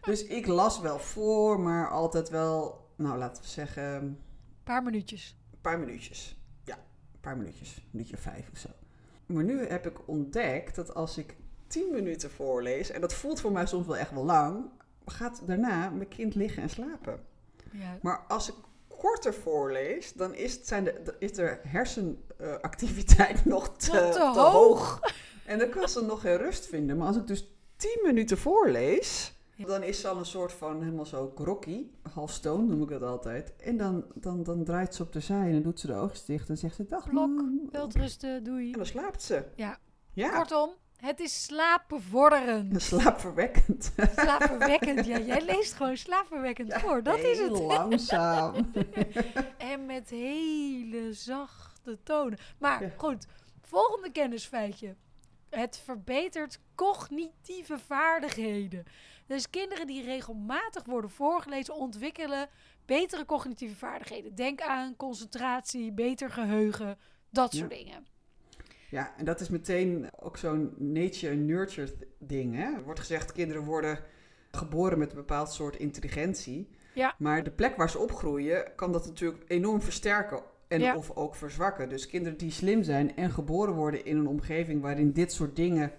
Dus 0.00 0.24
ik 0.24 0.46
las 0.46 0.80
wel 0.80 0.98
voor, 0.98 1.60
maar 1.60 1.90
altijd 1.90 2.28
wel, 2.28 2.84
nou 2.96 3.18
laten 3.18 3.42
we 3.42 3.48
zeggen, 3.48 4.18
paar 4.64 4.82
minuutjes. 4.82 5.36
een 5.52 5.60
paar 5.60 5.78
minuutjes. 5.78 6.36
Ja, 6.64 6.74
een 7.12 7.20
paar 7.20 7.36
minuutjes. 7.36 7.76
Een 7.76 7.88
minuutje 7.90 8.16
vijf 8.16 8.50
of 8.52 8.58
zo. 8.58 8.68
Maar 9.26 9.44
nu 9.44 9.66
heb 9.66 9.86
ik 9.86 10.08
ontdekt 10.08 10.74
dat 10.74 10.94
als 10.94 11.18
ik 11.18 11.36
tien 11.66 11.92
minuten 11.92 12.30
voorlees, 12.30 12.90
en 12.90 13.00
dat 13.00 13.14
voelt 13.14 13.40
voor 13.40 13.52
mij 13.52 13.66
soms 13.66 13.86
wel 13.86 13.96
echt 13.96 14.10
wel 14.10 14.24
lang, 14.24 14.64
gaat 15.04 15.42
daarna 15.46 15.90
mijn 15.90 16.08
kind 16.08 16.34
liggen 16.34 16.62
en 16.62 16.70
slapen. 16.70 17.20
Ja. 17.72 17.98
Maar 18.02 18.24
als 18.28 18.48
ik 18.48 18.54
korter 18.88 19.34
voorlees, 19.34 20.12
dan 20.12 20.34
is, 20.34 20.52
het, 20.52 20.66
zijn 20.66 20.84
de, 20.84 21.14
is 21.18 21.32
de 21.32 21.58
hersenactiviteit 21.62 23.44
nog 23.54 23.76
te, 23.76 23.90
te 23.90 24.10
te 24.12 24.22
hoog. 24.22 24.52
hoog. 24.52 25.00
En 25.44 25.58
dan 25.58 25.68
kan 25.68 25.88
ze 25.88 26.00
nog 26.02 26.20
geen 26.20 26.36
rust 26.36 26.66
vinden. 26.66 26.96
Maar 26.96 27.06
als 27.06 27.16
ik 27.16 27.26
dus 27.26 27.48
tien 27.76 28.00
minuten 28.02 28.38
voorlees, 28.38 29.34
dan 29.66 29.82
is 29.82 30.00
ze 30.00 30.08
al 30.08 30.16
een 30.18 30.24
soort 30.26 30.52
van 30.52 30.82
helemaal 30.82 31.06
zo 31.06 31.32
groggy, 31.34 31.86
half 32.12 32.30
stone 32.30 32.62
noem 32.66 32.82
ik 32.82 32.88
dat 32.88 33.02
altijd. 33.02 33.56
En 33.56 33.76
dan, 33.76 34.04
dan, 34.14 34.42
dan 34.42 34.64
draait 34.64 34.94
ze 34.94 35.02
op 35.02 35.12
de 35.12 35.20
zij 35.20 35.46
en 35.46 35.52
dan 35.52 35.62
doet 35.62 35.80
ze 35.80 35.86
de 35.86 35.94
oogjes 35.94 36.24
dicht 36.24 36.48
en 36.48 36.56
zegt 36.58 36.74
ze 36.74 36.86
dag 36.86 37.08
Blok, 37.10 37.26
mam." 37.28 37.68
Welterusten, 37.72 38.44
doei. 38.44 38.66
En 38.72 38.76
dan 38.78 38.86
slaapt 38.86 39.22
ze. 39.22 39.44
Ja. 39.56 39.78
Ja, 40.12 40.30
Kortom, 40.36 40.70
het 40.96 41.20
is 41.20 41.44
slaapbevorderend. 41.44 42.82
slaapverwekkend. 42.92 43.92
Slaapverwekkend. 44.16 45.06
Ja, 45.06 45.18
jij 45.18 45.44
leest 45.54 45.72
gewoon 45.72 45.96
slaapverwekkend 45.96 46.74
voor. 46.74 47.02
Dat 47.02 47.18
is 47.18 47.38
het. 47.38 47.58
Langzaam. 47.58 48.54
En 49.58 49.86
met 49.86 50.08
hele 50.10 51.12
zachte 51.12 51.98
tonen. 52.02 52.38
Maar 52.58 52.82
Ja. 52.82 52.90
goed, 52.96 53.26
volgende 53.60 54.10
kennisfeitje. 54.12 54.94
Het 55.50 55.80
verbetert 55.84 56.60
cognitieve 56.74 57.78
vaardigheden. 57.78 58.84
Dus 59.26 59.50
kinderen 59.50 59.86
die 59.86 60.04
regelmatig 60.04 60.84
worden 60.84 61.10
voorgelezen 61.10 61.74
ontwikkelen 61.74 62.48
betere 62.84 63.26
cognitieve 63.26 63.76
vaardigheden. 63.76 64.34
Denk 64.34 64.60
aan 64.60 64.96
concentratie, 64.96 65.92
beter 65.92 66.30
geheugen, 66.30 66.98
dat 67.30 67.54
soort 67.54 67.72
Ja. 67.72 67.76
dingen. 67.78 68.06
Ja, 68.90 69.14
en 69.16 69.24
dat 69.24 69.40
is 69.40 69.48
meteen 69.48 70.10
ook 70.18 70.36
zo'n 70.36 70.74
nature-nurture 70.78 71.92
ding. 72.18 72.54
Hè? 72.54 72.64
Er 72.74 72.82
wordt 72.84 73.00
gezegd, 73.00 73.32
kinderen 73.32 73.64
worden 73.64 73.98
geboren 74.50 74.98
met 74.98 75.10
een 75.10 75.16
bepaald 75.16 75.52
soort 75.52 75.76
intelligentie. 75.76 76.68
Ja. 76.94 77.14
Maar 77.18 77.42
de 77.42 77.50
plek 77.50 77.76
waar 77.76 77.90
ze 77.90 77.98
opgroeien, 77.98 78.72
kan 78.76 78.92
dat 78.92 79.06
natuurlijk 79.06 79.44
enorm 79.46 79.82
versterken 79.82 80.42
en 80.70 80.80
Ja. 80.80 80.96
of 80.96 81.10
ook 81.16 81.34
verzwakken. 81.34 81.88
Dus 81.88 82.06
kinderen 82.06 82.38
die 82.38 82.50
slim 82.50 82.82
zijn 82.82 83.16
en 83.16 83.30
geboren 83.30 83.74
worden 83.74 84.04
in 84.04 84.16
een 84.16 84.26
omgeving 84.26 84.80
waarin 84.82 85.12
dit 85.12 85.32
soort 85.32 85.56
dingen 85.56 85.92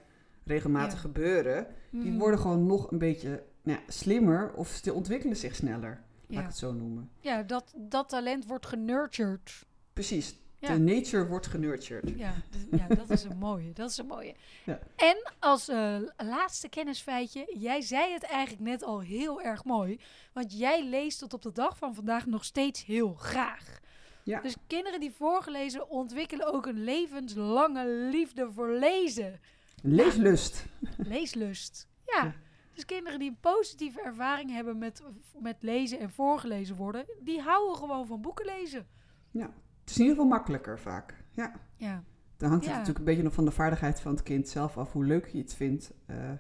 regelmatig 0.44 0.94
Ja. 0.94 1.00
gebeuren, 1.00 1.68
die 1.90 2.10
Mhm. 2.10 2.18
worden 2.20 2.40
gewoon 2.40 2.66
nog 2.66 2.92
een 2.92 2.98
beetje 2.98 3.44
nou 3.64 3.80
ja, 3.80 3.92
slimmer 3.92 4.54
of 4.54 4.80
ze 4.84 4.94
ontwikkelen 4.94 5.36
zich 5.38 5.56
sneller. 5.56 6.02
Laat 6.28 6.40
ik 6.42 6.48
het 6.48 6.58
zo 6.58 6.74
noemen. 6.74 7.10
ja 7.20 7.44
dat, 7.44 7.74
dat 7.78 8.10
talent 8.10 8.46
wordt 8.46 8.66
genurtured. 8.66 9.66
Precies. 9.94 10.40
De 10.60 10.80
nature 10.80 11.28
wordt 11.28 11.48
genurtured. 11.48 12.10
Ja, 12.18 12.34
ja, 12.72 12.88
dat 12.88 13.10
is 13.10 13.24
een 13.24 13.38
mooie. 13.38 13.74
Dat 13.74 13.90
is 13.90 13.98
een 13.98 14.06
mooie. 14.06 14.36
Ja. 14.66 14.80
En 14.96 15.32
als 15.40 15.68
eh, 15.68 15.96
laatste 16.18 16.70
kennisfeitje, 16.70 17.56
jij 17.60 17.82
zei 17.82 18.14
het 18.14 18.24
eigenlijk 18.24 18.64
net 18.64 18.84
al 18.84 19.00
heel 19.02 19.42
erg 19.42 19.64
mooi. 19.64 20.00
Want 20.34 20.58
jij 20.60 20.86
leest 20.90 21.20
tot 21.20 21.34
op 21.34 21.42
de 21.42 21.52
dag 21.52 21.78
van 21.78 21.96
vandaag 21.96 22.26
nog 22.26 22.44
steeds 22.46 22.86
heel 22.86 23.14
graag. 23.14 23.80
Ja. 24.24 24.42
Dus 24.42 24.56
kinderen 24.68 25.00
die 25.00 25.12
voorgelezen 25.12 25.90
ontwikkelen 25.90 26.54
ook 26.54 26.66
een 26.66 26.84
levenslange 26.84 27.88
liefde 27.88 28.52
voor 28.52 28.70
lezen. 28.70 29.40
Leeslust. 29.84 30.66
Leeslust. 30.98 31.88
Ja. 32.06 32.24
Ja. 32.24 32.34
Dus 32.74 32.86
kinderen 32.86 33.20
die 33.20 33.30
een 33.30 33.40
positieve 33.40 34.02
ervaring 34.02 34.52
hebben 34.52 34.78
met, 34.78 35.04
met 35.40 35.56
lezen 35.60 36.00
en 36.00 36.10
voorgelezen 36.10 36.76
worden, 36.76 37.06
die 37.20 37.42
houden 37.42 37.76
gewoon 37.76 38.08
van 38.08 38.22
boeken 38.22 38.46
lezen. 38.46 38.88
Het 39.32 39.90
is 39.90 39.96
in 39.98 40.02
ieder 40.02 40.16
geval 40.22 40.38
makkelijker 40.38 40.80
vaak. 40.80 41.24
Ja. 41.32 41.54
Ja. 41.78 42.04
Dan 42.38 42.50
hangt 42.50 42.64
Ja. 42.66 42.70
het 42.70 42.80
natuurlijk 42.80 43.00
een 43.00 43.06
beetje 43.06 43.24
nog 43.24 43.34
van 43.34 43.46
de 43.46 43.52
vaardigheid 43.52 44.00
van 44.02 44.12
het 44.12 44.24
kind 44.24 44.50
zelf 44.50 44.78
af, 44.78 44.92
hoe 44.92 45.06
leuk 45.06 45.28
je 45.28 45.38
het 45.38 45.54
vindt. 45.54 45.94
Eh, 46.06 46.32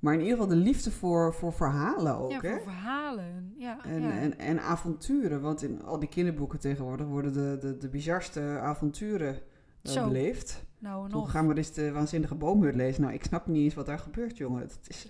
maar 0.00 0.14
in 0.14 0.20
ieder 0.20 0.34
geval 0.34 0.48
de 0.48 0.56
liefde 0.62 0.90
voor, 0.90 1.34
voor 1.34 1.52
verhalen 1.52 2.18
ook. 2.18 2.30
ja, 2.30 2.40
hè? 2.40 2.52
voor 2.52 2.62
verhalen. 2.62 3.54
Ja, 3.56 3.84
En, 3.84 4.02
ja. 4.02 4.10
en, 4.10 4.38
en 4.38 4.60
avonturen, 4.62 5.40
want 5.40 5.62
in 5.62 5.82
al 5.82 5.98
die 5.98 6.08
kinderboeken 6.08 6.58
tegenwoordig 6.58 7.06
worden 7.06 7.32
de, 7.32 7.56
de, 7.60 7.76
de 7.76 7.88
bizarste 7.88 8.40
avonturen 8.40 9.34
eh, 9.82 9.92
Zo. 9.92 10.04
beleefd. 10.04 10.64
nou, 10.78 11.04
en 11.04 11.10
Toen 11.10 11.20
nog. 11.20 11.30
gaan 11.30 11.48
we 11.48 11.56
eens 11.56 11.72
de 11.72 11.92
waanzinnige 11.92 12.34
boomhut 12.34 12.74
lezen. 12.74 13.02
Nou, 13.02 13.14
ik 13.14 13.24
snap 13.24 13.46
niet 13.46 13.62
eens 13.64 13.74
wat 13.74 13.86
daar 13.86 13.98
gebeurt, 13.98 14.36
jongen. 14.36 14.60
Het 14.60 14.78
is, 14.86 15.06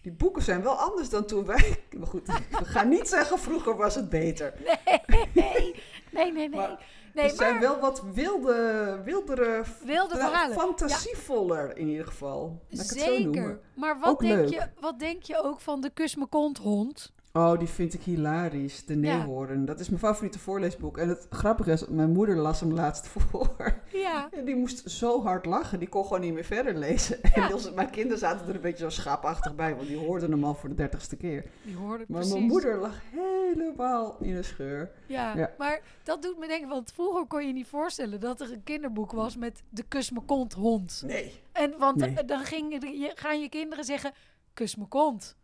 die 0.00 0.12
boeken 0.12 0.42
zijn 0.42 0.62
wel 0.62 0.74
anders 0.74 1.08
dan 1.10 1.24
toen 1.24 1.44
wij... 1.44 1.76
Maar 1.98 2.06
goed, 2.06 2.26
we 2.58 2.64
gaan 2.64 2.88
niet 2.88 3.08
zeggen 3.08 3.38
vroeger 3.38 3.76
was 3.76 3.94
het 3.94 4.08
beter. 4.08 4.54
Nee, 4.64 5.28
nee, 6.12 6.32
nee, 6.32 6.32
nee. 6.32 6.48
Maar 6.48 6.84
nee, 7.14 7.24
het 7.26 7.36
zijn 7.36 7.60
wel 7.60 7.80
wat 7.80 8.02
wilde, 8.12 9.00
wildere, 9.04 9.64
wilde 9.84 10.16
verhalen. 10.16 10.56
fantasievoller 10.58 11.76
in 11.76 11.88
ieder 11.88 12.06
geval. 12.06 12.62
Laat 12.68 12.84
ik 12.84 12.90
het 12.90 13.00
zo 13.00 13.18
noemen. 13.18 13.34
Zeker. 13.34 13.60
Maar 13.74 13.98
wat 13.98 14.08
Ook 14.10 14.20
denk, 14.20 14.38
leuk. 14.38 14.48
je, 14.48 14.68
wat 14.80 14.98
denk 14.98 15.22
je 15.22 15.42
ook 15.42 15.60
van 15.60 15.80
de 15.80 15.90
kus 15.90 16.16
me 16.16 16.26
kont 16.26 16.58
hond? 16.58 17.12
Oh, 17.34 17.58
die 17.58 17.68
vind 17.68 17.94
ik 17.94 18.02
hilarisch. 18.02 18.84
De 18.84 19.00
Ja. 19.00 19.16
Neehoorn. 19.16 19.64
Dat 19.64 19.80
is 19.80 19.88
mijn 19.88 20.00
favoriete 20.00 20.38
voorleesboek. 20.38 20.98
En 20.98 21.08
het 21.08 21.26
grappige 21.30 21.72
is, 21.72 21.86
mijn 21.88 22.10
moeder 22.12 22.36
las 22.36 22.60
hem 22.60 22.72
laatst 22.72 23.06
voor. 23.14 23.80
Ja. 23.92 24.28
En 24.32 24.44
die 24.44 24.56
moest 24.56 24.90
zo 24.90 25.22
hard 25.22 25.46
lachen, 25.46 25.78
die 25.78 25.88
kon 25.88 26.02
gewoon 26.04 26.20
niet 26.20 26.32
meer 26.34 26.44
verder 26.44 26.74
lezen. 26.76 27.22
En 27.22 27.42
Ja. 27.42 27.70
mijn 27.74 27.90
kinderen 27.90 28.18
zaten 28.18 28.48
er 28.48 28.54
een 28.54 28.60
beetje 28.60 28.84
zo 28.84 28.90
schaapachtig 28.90 29.54
bij, 29.54 29.74
want 29.76 29.88
die 29.88 29.96
hoorden 29.96 30.30
hem 30.30 30.44
al 30.44 30.54
voor 30.54 30.68
de 30.68 30.74
dertigste 30.74 31.16
keer. 31.16 31.44
Die 31.62 31.76
hoorde 31.76 32.02
ik 32.02 32.08
Maar 32.08 32.18
precies. 32.18 32.34
mijn 32.36 32.46
moeder 32.46 32.78
lag 32.78 32.94
helemaal 33.10 34.16
in 34.20 34.34
de 34.34 34.42
scheur. 34.42 34.90
Ja, 35.06 35.36
Ja. 35.36 35.50
maar 35.58 35.80
dat 36.02 36.22
doet 36.22 36.38
me 36.38 36.46
denken, 36.46 36.68
want 36.68 36.92
vroeger 36.92 37.26
kon 37.26 37.46
je 37.46 37.52
niet 37.52 37.66
voorstellen 37.66 38.20
dat 38.20 38.40
er 38.40 38.52
een 38.52 38.62
kinderboek 38.64 39.12
was 39.12 39.36
met 39.36 39.62
de 39.68 39.82
kus 39.82 40.10
me 40.10 40.20
kont 40.20 40.52
hond. 40.52 41.02
Nee. 41.06 41.40
En 41.52 41.74
want 41.78 41.96
Nee. 41.96 42.14
eh, 42.14 42.26
dan 42.26 42.40
ging, 42.44 42.72
je- 42.72 43.12
gaan 43.14 43.40
je 43.40 43.48
kinderen 43.48 43.84
zeggen, 43.84 44.12
kus 44.54 44.76
me 44.76 44.86
kont. 44.86 45.36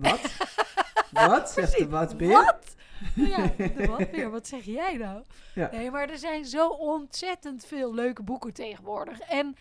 Wat? 0.00 0.20
wat? 1.28 1.50
Zegt 1.50 1.76
de 1.78 1.86
Precies. 1.86 1.86
wat? 1.86 2.12
Wat? 2.12 2.74
Ja, 3.14 3.46
de 3.56 3.86
wat 3.86 4.10
weer, 4.10 4.30
wat 4.30 4.46
zeg 4.46 4.64
jij 4.64 4.96
nou? 4.96 5.24
Ja. 5.54 5.70
Nee, 5.70 5.90
maar 5.90 6.08
er 6.10 6.18
zijn 6.18 6.44
zo 6.44 6.68
ontzettend 6.68 7.64
veel 7.66 7.94
leuke 7.94 8.22
boeken 8.22 8.52
tegenwoordig. 8.52 9.20
En 9.20 9.56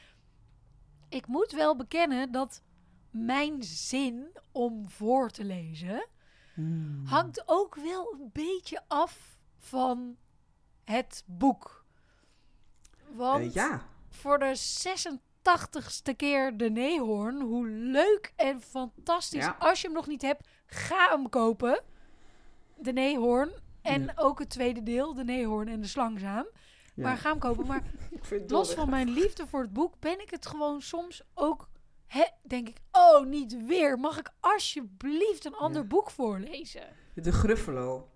ik 1.09 1.27
moet 1.27 1.51
wel 1.51 1.75
bekennen 1.75 2.31
dat 2.31 2.61
mijn 3.11 3.63
zin 3.63 4.27
om 4.51 4.89
voor 4.89 5.29
te 5.29 5.43
lezen 5.43 6.07
Hmm. 6.53 7.05
hangt 7.05 7.43
ook 7.45 7.75
wel 7.75 8.13
een 8.19 8.29
beetje 8.33 8.81
af 8.87 9.37
van 9.57 10.17
het 10.83 11.23
boek. 11.25 11.85
Want 13.11 13.45
Eh, 13.45 13.53
ja. 13.53 13.81
voor 14.09 14.39
de 14.39 14.55
86ste 15.43 16.15
keer 16.15 16.57
de 16.57 16.69
Neehoorn, 16.69 17.41
hoe 17.41 17.67
leuk 17.67 18.33
en 18.35 18.61
fantastisch. 18.61 19.43
Ja. 19.45 19.55
Als 19.59 19.81
je 19.81 19.87
hem 19.87 19.95
nog 19.95 20.07
niet 20.07 20.21
hebt, 20.21 20.47
ga 20.65 21.09
hem 21.09 21.29
kopen. 21.29 21.81
De 22.77 22.91
Neehoorn. 22.93 23.49
En 23.81 24.03
Ja. 24.03 24.13
ook 24.15 24.39
het 24.39 24.49
tweede 24.49 24.83
deel, 24.83 25.13
de 25.13 25.23
Neehoorn 25.23 25.67
en 25.67 25.81
de 25.81 25.87
Slangzaam. 25.87 26.47
ja. 26.95 27.03
Maar 27.03 27.17
ga 27.17 27.29
hem 27.29 27.39
kopen. 27.39 27.67
Maar 27.67 27.83
ik 28.11 28.25
vind 28.25 28.41
het 28.41 28.51
los 28.51 28.73
van 28.73 28.89
mijn 28.89 29.09
liefde 29.09 29.47
voor 29.47 29.61
het 29.61 29.73
boek, 29.73 29.93
ben 29.99 30.21
ik 30.21 30.29
het 30.29 30.45
gewoon 30.45 30.81
soms 30.81 31.21
ook... 31.33 31.69
Hè, 32.07 32.23
denk 32.43 32.67
ik, 32.69 32.77
oh, 32.91 33.25
niet 33.25 33.65
weer. 33.65 33.97
Mag 33.99 34.19
ik 34.19 34.29
alsjeblieft 34.39 35.45
een 35.45 35.55
ander 35.55 35.81
Ja. 35.81 35.87
boek 35.87 36.09
voorlezen? 36.11 36.83
De 37.13 37.31
Gruffalo. 37.31 38.09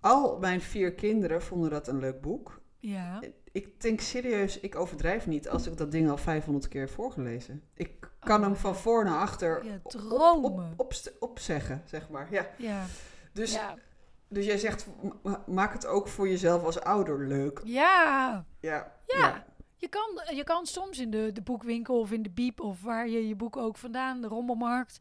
Al 0.00 0.38
mijn 0.38 0.60
vier 0.60 0.94
kinderen 0.94 1.42
vonden 1.42 1.70
dat 1.70 1.88
een 1.88 1.98
leuk 1.98 2.20
boek. 2.20 2.60
Ja. 2.78 3.20
Ik 3.58 3.80
denk 3.80 4.00
serieus, 4.00 4.60
ik 4.60 4.76
overdrijf 4.76 5.26
niet 5.26 5.48
als 5.48 5.66
ik 5.66 5.76
dat 5.76 5.90
ding 5.90 6.10
al 6.10 6.16
500 6.16 6.68
keer 6.68 6.80
heb 6.80 6.90
voorgelezen. 6.90 7.62
Ik 7.74 8.08
kan 8.20 8.38
Oh. 8.40 8.46
hem 8.46 8.56
van 8.56 8.76
voor 8.76 9.04
naar 9.04 9.20
achter 9.20 9.64
Ja, 9.64 9.74
op- 9.74 9.84
op, 9.84 9.90
dromen. 9.90 10.72
op, 10.76 10.80
op, 10.80 10.92
opzeggen, 11.18 11.82
zeg 11.84 12.08
maar. 12.08 12.28
Ja. 12.32 12.46
Ja. 12.58 12.84
Dus, 13.32 13.52
Ja. 13.52 13.74
dus 14.28 14.44
jij 14.46 14.58
zegt, 14.58 14.86
ma- 15.22 15.44
maak 15.46 15.72
het 15.72 15.86
ook 15.86 16.08
voor 16.08 16.28
jezelf 16.28 16.64
als 16.64 16.80
ouder 16.80 17.26
leuk. 17.26 17.60
ja. 17.64 18.44
Ja. 18.60 18.92
Ja. 19.06 19.46
Je 19.76 19.88
kan, 19.88 20.36
je 20.36 20.44
kan 20.44 20.66
soms 20.66 20.98
in 20.98 21.10
de, 21.10 21.30
de 21.32 21.42
boekwinkel 21.42 22.00
of 22.00 22.12
in 22.12 22.22
de 22.22 22.30
biep 22.30 22.60
of 22.60 22.82
waar 22.82 23.08
je 23.08 23.28
je 23.28 23.34
boek 23.36 23.56
ook 23.56 23.76
vandaan, 23.76 24.20
de 24.20 24.26
rommelmarkt, 24.28 24.98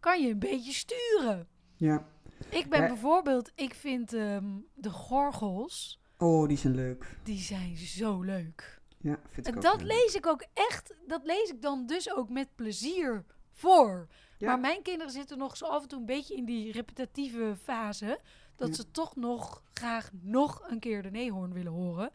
kan 0.00 0.22
je 0.22 0.30
een 0.30 0.38
beetje 0.38 0.72
sturen. 0.72 1.48
Ja. 1.76 2.04
Ik 2.48 2.68
ben 2.68 2.80
Ja. 2.80 2.86
bijvoorbeeld, 2.88 3.50
ik 3.54 3.74
vind 3.74 4.12
ehm, 4.12 4.44
de 4.74 4.90
gorgels, 4.90 5.99
Oh, 6.20 6.48
die 6.48 6.56
zijn 6.56 6.74
leuk. 6.74 7.16
die 7.22 7.38
zijn 7.38 7.76
zo 7.76 8.20
leuk. 8.22 8.80
Ja, 8.98 9.18
vind 9.30 9.46
ik 9.46 9.52
En 9.52 9.56
ook 9.58 9.62
dat 9.64 9.82
leuk. 9.82 9.86
lees 9.86 10.14
ik 10.14 10.26
ook 10.26 10.44
echt, 10.54 10.94
dat 11.06 11.24
lees 11.24 11.50
ik 11.50 11.62
dan 11.62 11.86
dus 11.86 12.14
ook 12.14 12.28
met 12.28 12.48
plezier 12.54 13.24
voor. 13.52 14.06
Ja. 14.38 14.46
Maar 14.46 14.60
mijn 14.60 14.82
kinderen 14.82 15.12
zitten 15.12 15.38
nog 15.38 15.56
zo 15.56 15.64
af 15.64 15.82
en 15.82 15.88
toe 15.88 15.98
een 15.98 16.06
beetje 16.06 16.34
in 16.36 16.44
die 16.44 16.72
repetitieve 16.72 17.54
fase, 17.62 18.20
dat 18.56 18.68
Ja. 18.68 18.74
ze 18.74 18.90
toch 18.90 19.16
nog 19.16 19.62
graag 19.72 20.10
nog 20.20 20.62
een 20.68 20.78
keer 20.80 21.02
de 21.02 21.10
neehoorn 21.10 21.52
willen 21.52 21.72
horen. 21.72 22.10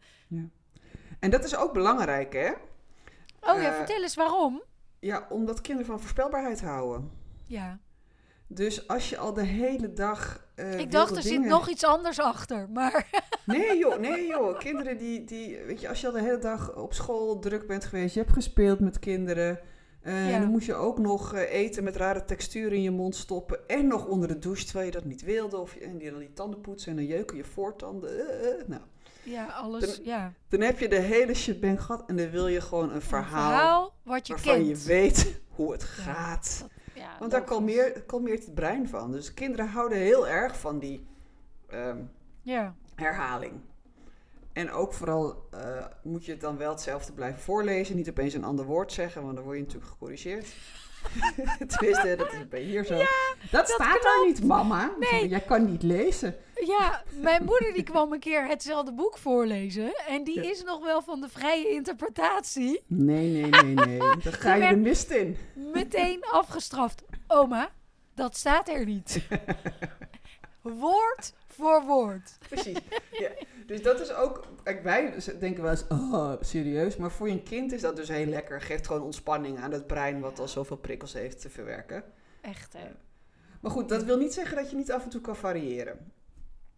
En 1.20 1.30
dat 1.30 1.44
is 1.44 1.56
ook 1.56 1.72
belangrijk, 1.72 2.32
hè? 2.32 2.50
Oh 3.40 3.60
ja, 3.62 3.70
Eh, 3.70 3.74
vertel 3.76 4.02
eens 4.02 4.14
waarom. 4.14 4.62
Ja, 4.98 5.26
omdat 5.30 5.60
kinderen 5.60 5.86
van 5.90 6.00
voorspelbaarheid 6.00 6.60
houden. 6.60 7.10
Ja. 7.46 7.78
Dus 8.48 8.88
als 8.88 9.10
je 9.10 9.16
al 9.18 9.32
de 9.32 9.42
hele 9.44 9.92
dag. 9.92 10.46
eh, 10.54 10.78
Ik 10.78 10.90
dacht, 10.92 11.16
er 11.16 11.22
zit 11.22 11.44
nog 11.44 11.68
iets 11.68 11.84
anders 11.84 12.20
achter. 12.20 12.68
Maar 12.70 13.06
Nee 13.44 13.78
joh, 13.78 13.98
nee 13.98 14.26
joh. 14.26 14.58
Kinderen 14.58 14.96
die, 14.98 15.24
die, 15.24 15.58
weet 15.66 15.80
je, 15.80 15.88
als 15.88 16.00
je 16.00 16.06
al 16.06 16.12
de 16.12 16.20
hele 16.22 16.38
dag 16.38 16.76
op 16.76 16.94
school 16.94 17.38
druk 17.38 17.66
bent 17.66 17.84
geweest, 17.84 18.14
je 18.14 18.20
hebt 18.20 18.32
gespeeld 18.32 18.80
met 18.80 18.98
kinderen. 18.98 19.58
eh, 20.02 20.30
Ja. 20.30 20.38
Dan 20.40 20.48
moet 20.48 20.64
je 20.64 20.74
ook 20.74 20.98
nog 20.98 21.32
eh, 21.34 21.52
eten 21.52 21.84
met 21.84 21.96
rare 21.96 22.24
texturen 22.24 22.72
in 22.76 22.82
je 22.82 22.90
mond 22.90 23.16
stoppen. 23.16 23.68
En 23.68 23.86
nog 23.86 24.06
onder 24.06 24.28
de 24.28 24.38
douche, 24.38 24.64
terwijl 24.64 24.86
je 24.86 24.92
dat 24.92 25.04
niet 25.04 25.22
wilde. 25.22 25.56
Of 25.58 25.74
en 25.76 25.98
die 25.98 26.10
dan 26.10 26.18
die 26.18 26.32
tanden 26.32 26.60
poetsen 26.60 26.90
en 26.90 26.96
dan 26.96 27.06
jeuken 27.06 27.36
je 27.36 27.44
voortanden. 27.44 28.10
eh, 28.40 28.48
eh. 28.50 28.66
nou, 28.68 28.82
ja, 29.22 29.46
alles. 29.46 29.96
Dan- 29.96 30.04
Ja. 30.04 30.32
dan 30.48 30.60
heb 30.60 30.78
je 30.78 30.88
de 30.88 30.98
hele 31.00 31.34
shitbang 31.34 31.82
gehad 31.82 32.04
en 32.06 32.16
dan 32.16 32.30
wil 32.30 32.46
je 32.48 32.60
gewoon 32.60 32.88
een 32.88 32.94
Een 32.94 33.02
verhaal, 33.02 33.48
verhaal 33.50 33.94
wat 34.02 34.26
je 34.26 34.32
waarvan 34.32 34.54
kent. 34.54 34.66
je 34.82 34.86
weet 34.86 35.40
hoe 35.56 35.72
het 35.72 35.82
gaat. 35.84 36.56
Dat- 36.60 36.70
ja, 36.96 37.16
Want 37.18 37.30
daar 37.30 37.44
kalmeert, 37.44 38.06
kalmeert 38.06 38.44
het 38.44 38.54
brein 38.54 38.88
van. 38.88 39.12
Dus 39.12 39.34
kinderen 39.34 39.68
houden 39.68 39.98
heel 39.98 40.28
erg 40.28 40.58
van 40.60 40.78
die 40.78 41.06
ehm, 41.68 41.98
Ja. 42.42 42.74
herhaling. 42.94 43.52
En 44.52 44.70
ook 44.70 44.92
vooral 44.92 45.48
eh, 45.50 45.84
moet 46.02 46.24
je 46.24 46.32
het 46.32 46.40
dan 46.40 46.56
wel 46.56 46.70
hetzelfde 46.70 47.12
blijven 47.12 47.40
voorlezen. 47.40 47.96
Niet 47.96 48.08
opeens 48.08 48.34
een 48.34 48.44
ander 48.44 48.64
woord 48.64 48.92
zeggen, 48.92 49.22
want 49.22 49.34
dan 49.34 49.44
word 49.44 49.56
je 49.56 49.62
natuurlijk 49.62 49.90
gecorrigeerd. 49.92 50.46
Tenminste, 51.76 52.14
dat 52.18 52.32
is 52.32 52.48
bij 52.48 52.60
hier 52.60 52.84
zo. 52.84 52.96
dat, 53.50 53.68
staat 53.68 54.02
daar 54.02 54.24
niet, 54.26 54.44
mama. 54.44 54.92
Nee. 54.98 55.28
Jij 55.28 55.40
kan 55.40 55.64
niet 55.70 55.82
lezen. 55.82 56.34
Ja, 56.64 57.02
mijn 57.20 57.44
moeder 57.44 57.72
die 57.72 57.82
kwam 57.82 58.12
een 58.12 58.20
keer 58.20 58.46
hetzelfde 58.48 58.92
boek 58.92 59.18
voorlezen. 59.18 59.94
En 60.08 60.24
die 60.24 60.42
Ja. 60.42 60.50
is 60.50 60.62
nog 60.62 60.84
wel 60.84 61.02
van 61.02 61.20
de 61.20 61.28
vrije 61.28 61.68
interpretatie. 61.68 62.82
Nee, 62.86 63.30
nee, 63.30 63.50
nee, 63.62 63.74
nee. 63.86 63.98
Dan 64.24 64.32
ga 64.32 64.54
je 64.54 64.68
de 64.68 64.76
mist 64.76 65.10
in. 65.10 65.36
Meteen 65.54 66.24
afgestraft. 66.24 67.02
Oma, 67.26 67.70
dat 68.14 68.36
staat 68.36 68.68
er 68.68 68.84
niet. 68.84 69.22
Woord 70.62 71.32
voor 71.46 71.82
woord. 71.84 72.38
Precies. 72.48 72.78
Ja. 73.10 73.30
Dus 73.66 73.82
dat 73.82 74.00
is 74.00 74.12
ook... 74.14 74.46
Kijk, 74.62 74.82
wij 74.82 75.14
denken 75.38 75.62
wel 75.62 75.70
eens, 75.70 75.86
oh, 75.88 76.32
serieus. 76.40 76.96
Maar 76.96 77.10
voor 77.10 77.28
je 77.30 77.42
kind 77.42 77.72
is 77.72 77.80
dat 77.80 77.96
dus 77.96 78.08
heel 78.08 78.26
lekker. 78.26 78.60
Geeft 78.60 78.86
gewoon 78.86 79.02
ontspanning 79.02 79.58
aan 79.58 79.72
het 79.72 79.86
brein 79.86 80.20
wat 80.20 80.38
al 80.38 80.48
zoveel 80.48 80.76
prikkels 80.76 81.12
heeft 81.12 81.40
te 81.40 81.50
verwerken. 81.50 82.04
Echt, 82.40 82.72
hè? 82.72 82.88
Maar 83.60 83.70
goed, 83.70 83.88
dat 83.88 84.04
wil 84.04 84.16
niet 84.18 84.34
zeggen 84.34 84.56
dat 84.56 84.70
je 84.70 84.76
niet 84.76 84.92
af 84.92 85.02
en 85.02 85.08
toe 85.10 85.20
kan 85.20 85.36
variëren. 85.36 86.12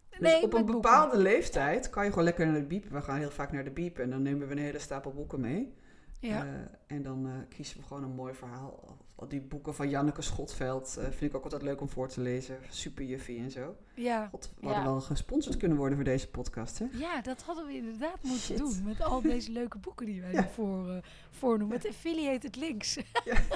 Dus 0.09 0.19
Nee, 0.19 0.35
op 0.35 0.43
een 0.43 0.49
boeken. 0.49 0.73
bepaalde 0.81 1.17
leeftijd 1.17 1.89
kan 1.89 2.03
je 2.03 2.09
gewoon 2.09 2.23
lekker 2.23 2.45
naar 2.45 2.55
de 2.59 2.65
biep. 2.65 2.89
We 2.89 3.01
gaan 3.01 3.17
heel 3.17 3.29
vaak 3.31 3.51
naar 3.51 3.63
de 3.63 3.71
biep 3.71 3.99
en 3.99 4.09
dan 4.09 4.21
nemen 4.21 4.47
we 4.47 4.53
een 4.53 4.59
hele 4.61 4.79
stapel 4.79 5.13
boeken 5.13 5.39
mee. 5.39 5.73
Ja. 6.19 6.45
Eh, 6.45 6.51
en 6.95 7.03
dan 7.03 7.25
eh, 7.27 7.33
kiezen 7.55 7.77
we 7.77 7.83
gewoon 7.83 8.03
een 8.03 8.15
mooi 8.15 8.33
verhaal. 8.33 8.97
Al 9.15 9.27
die 9.27 9.41
boeken 9.41 9.75
van 9.75 9.89
Janneke 9.89 10.21
Schotveld 10.21 10.97
eh, 10.97 11.03
vind 11.03 11.21
ik 11.31 11.35
ook 11.35 11.43
altijd 11.43 11.61
leuk 11.61 11.81
om 11.81 11.89
voor 11.89 12.07
te 12.07 12.21
lezen. 12.21 12.57
Super 12.69 13.03
juffie 13.05 13.39
en 13.39 13.51
zo. 13.51 13.75
ja. 13.95 14.27
God, 14.31 14.51
we 14.59 14.67
Ja. 14.67 14.73
hadden 14.73 14.91
wel 14.91 15.01
gesponsord 15.01 15.57
kunnen 15.57 15.77
worden 15.77 15.95
voor 15.95 16.05
deze 16.05 16.29
podcast, 16.29 16.79
hè? 16.79 16.85
Ja, 16.91 17.21
dat 17.21 17.41
hadden 17.41 17.65
we 17.65 17.73
inderdaad 17.73 18.17
moeten 18.21 18.39
Shit. 18.41 18.57
doen. 18.57 18.81
Met 18.83 19.01
al 19.01 19.21
deze 19.21 19.51
leuke 19.51 19.77
boeken 19.77 20.05
die 20.05 20.21
wij 20.21 20.31
Ja. 20.31 20.41
nu 20.41 20.47
voor, 20.53 20.89
eh, 20.89 20.97
voornoemen. 21.31 21.77
Met 21.77 21.87
affiliated 21.87 22.55
links. 22.55 22.95
Ja. 23.25 23.35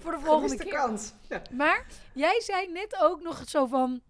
Voor 0.00 0.12
de 0.12 0.18
volgende 0.24 0.56
keer. 0.56 0.72
kans. 0.74 1.12
Ja. 1.28 1.42
Maar 1.50 1.86
jij 2.14 2.40
zei 2.44 2.72
net 2.72 2.96
ook 3.00 3.22
nog 3.22 3.48
zo 3.48 3.66
van... 3.66 4.00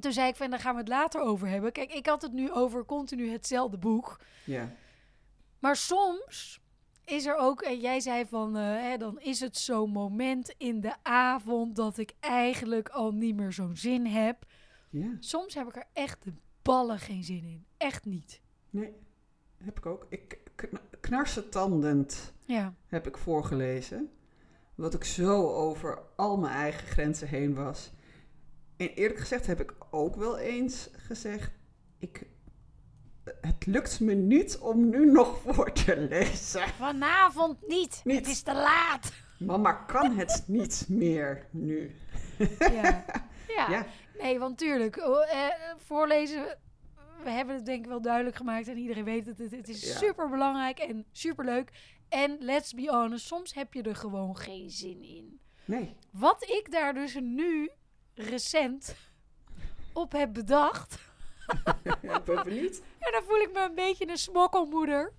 Toen 0.00 0.12
zei 0.12 0.28
ik 0.28 0.36
van, 0.36 0.50
daar 0.50 0.58
gaan 0.58 0.74
we 0.74 0.80
het 0.80 0.88
later 0.88 1.20
over 1.20 1.48
hebben. 1.48 1.72
Kijk, 1.72 1.92
ik 1.92 2.06
had 2.06 2.22
het 2.22 2.32
nu 2.32 2.52
over 2.52 2.84
continu 2.84 3.30
hetzelfde 3.30 3.78
boek. 3.78 4.20
ja. 4.44 4.72
Maar 5.58 5.76
soms 5.76 6.60
is 7.04 7.26
er 7.26 7.36
ook, 7.36 7.62
en 7.62 7.80
jij 7.80 8.00
zei 8.00 8.26
van, 8.26 8.56
eh, 8.56 8.62
hè, 8.62 8.96
dan 8.96 9.20
is 9.20 9.40
het 9.40 9.56
zo'n 9.56 9.90
moment 9.90 10.54
in 10.58 10.80
de 10.80 10.94
avond 11.02 11.76
dat 11.76 11.98
ik 11.98 12.12
eigenlijk 12.20 12.88
al 12.88 13.12
niet 13.12 13.36
meer 13.36 13.52
zo'n 13.52 13.76
zin 13.76 14.06
heb. 14.06 14.44
Ja, 14.90 15.16
Soms 15.20 15.54
heb 15.54 15.66
ik 15.68 15.76
er 15.76 15.84
echt 15.92 16.24
de 16.24 16.32
ballen 16.62 16.98
geen 16.98 17.24
zin 17.24 17.44
in. 17.44 17.64
Echt 17.76 18.04
niet. 18.04 18.40
nee, 18.70 18.92
heb 19.64 19.78
ik 19.78 19.86
ook. 19.86 20.06
Ik, 20.08 20.38
kn- 20.54 20.78
knarsetandend 21.00 22.32
Ja. 22.44 22.74
heb 22.86 23.06
ik 23.06 23.16
voorgelezen. 23.18 24.10
Wat 24.74 24.94
ik 24.94 25.04
zo 25.04 25.48
over 25.48 25.98
al 26.16 26.36
mijn 26.38 26.54
eigen 26.54 26.86
grenzen 26.86 27.28
heen 27.28 27.54
was. 27.54 27.90
En 28.80 28.88
eerlijk 28.94 29.20
gezegd 29.20 29.46
heb 29.46 29.60
ik 29.60 29.74
ook 29.90 30.16
wel 30.16 30.38
eens 30.38 30.88
gezegd... 30.92 31.50
Ik, 31.98 32.26
het 33.40 33.66
lukt 33.66 34.00
me 34.00 34.14
niet 34.14 34.58
om 34.58 34.88
nu 34.88 35.10
nog 35.10 35.40
voor 35.44 35.72
te 35.72 35.96
lezen. 36.00 36.68
Vanavond 36.68 37.68
niet. 37.68 38.00
Niet. 38.04 38.18
Het 38.18 38.26
is 38.28 38.42
te 38.42 38.52
laat. 38.54 39.12
Mama 39.38 39.72
kan 39.72 40.16
het 40.16 40.44
niet 40.46 40.86
meer 40.88 41.46
nu. 41.50 41.94
Ja. 42.58 43.04
ja. 43.56 43.70
Ja. 43.70 43.86
Nee, 44.18 44.38
want 44.38 44.58
tuurlijk, 44.58 44.96
oh, 44.96 45.32
eh, 45.32 45.54
voorlezen, 45.76 46.58
we 47.24 47.30
hebben 47.30 47.54
het 47.54 47.66
denk 47.66 47.82
ik 47.84 47.90
wel 47.90 48.02
duidelijk 48.02 48.36
gemaakt 48.36 48.68
en 48.68 48.78
iedereen 48.78 49.04
weet 49.04 49.26
het. 49.26 49.38
Het, 49.38 49.50
het 49.50 49.68
is 49.68 49.88
Ja. 49.88 49.96
super 49.96 50.28
belangrijk 50.28 50.78
en 50.78 51.04
super 51.12 51.44
leuk. 51.44 51.70
En 52.08 52.36
let's 52.40 52.74
be 52.74 52.88
honest, 52.90 53.26
soms 53.26 53.54
heb 53.54 53.74
je 53.74 53.82
er 53.82 53.96
gewoon 53.96 54.36
geen 54.36 54.70
zin 54.70 55.02
in. 55.02 55.40
Nee. 55.64 55.96
Wat 56.10 56.42
ik 56.42 56.70
daar 56.70 56.94
dus 56.94 57.14
nu 57.20 57.70
recent 58.20 58.94
op 59.92 60.12
heb 60.12 60.32
bedacht. 60.32 60.98
Ja, 62.02 62.16
ik 62.16 62.24
ben 62.24 62.42
benieuwd. 62.44 62.80
En 62.98 63.12
dan 63.12 63.22
voel 63.22 63.40
ik 63.40 63.52
me 63.52 63.60
een 63.60 63.74
beetje 63.74 64.08
een 64.08 64.18
smokkelmoeder. 64.18 65.12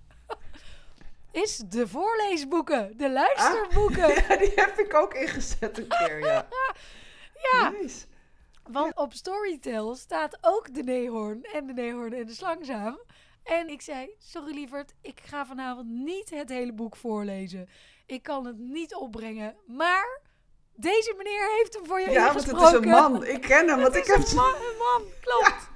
Is 1.32 1.56
de 1.56 1.88
voorleesboeken, 1.88 2.96
de 2.96 3.10
luisterboeken. 3.10 4.08
Ja, 4.28 4.36
die 4.36 4.52
heb 4.54 4.78
ik 4.78 4.94
ook 4.94 5.14
ingezet 5.14 5.78
een 5.78 5.88
keer, 5.88 6.18
ja. 6.18 6.48
Ja, 7.52 7.70
Nice. 7.70 8.06
want 8.70 8.96
op 8.96 9.12
Storytel 9.12 9.94
staat 9.94 10.38
ook 10.40 10.74
de 10.74 10.82
neehoorn 10.82 11.42
en 11.42 11.66
de 11.66 11.72
neehoorn 11.72 12.12
en 12.12 12.26
de 12.26 12.34
slangzaam. 12.34 12.98
En 13.42 13.68
ik 13.68 13.80
zei, 13.82 14.14
sorry 14.18 14.54
lieverd, 14.54 14.94
ik 15.00 15.20
ga 15.24 15.46
vanavond 15.46 15.88
niet 15.88 16.30
het 16.30 16.48
hele 16.48 16.72
boek 16.72 16.96
voorlezen. 16.96 17.68
Ik 18.06 18.22
kan 18.22 18.46
het 18.46 18.58
niet 18.58 18.94
opbrengen, 18.94 19.56
maar 19.66 20.20
deze 20.74 21.14
meneer 21.16 21.50
heeft 21.58 21.74
hem 21.74 21.86
voor 21.86 22.00
je 22.00 22.10
Ja, 22.10 22.32
want 22.32 22.46
het 22.46 22.60
is 22.60 22.72
een 22.72 22.88
man. 22.88 23.24
Ik 23.24 23.40
ken 23.40 23.68
hem, 23.68 23.80
want 23.80 23.94
Het 23.94 23.96
ik 23.96 24.02
is 24.02 24.08
heb... 24.08 24.28
een 24.28 24.34
man, 24.34 24.54
een 24.54 24.76
man, 24.78 25.02
klopt. 25.20 25.70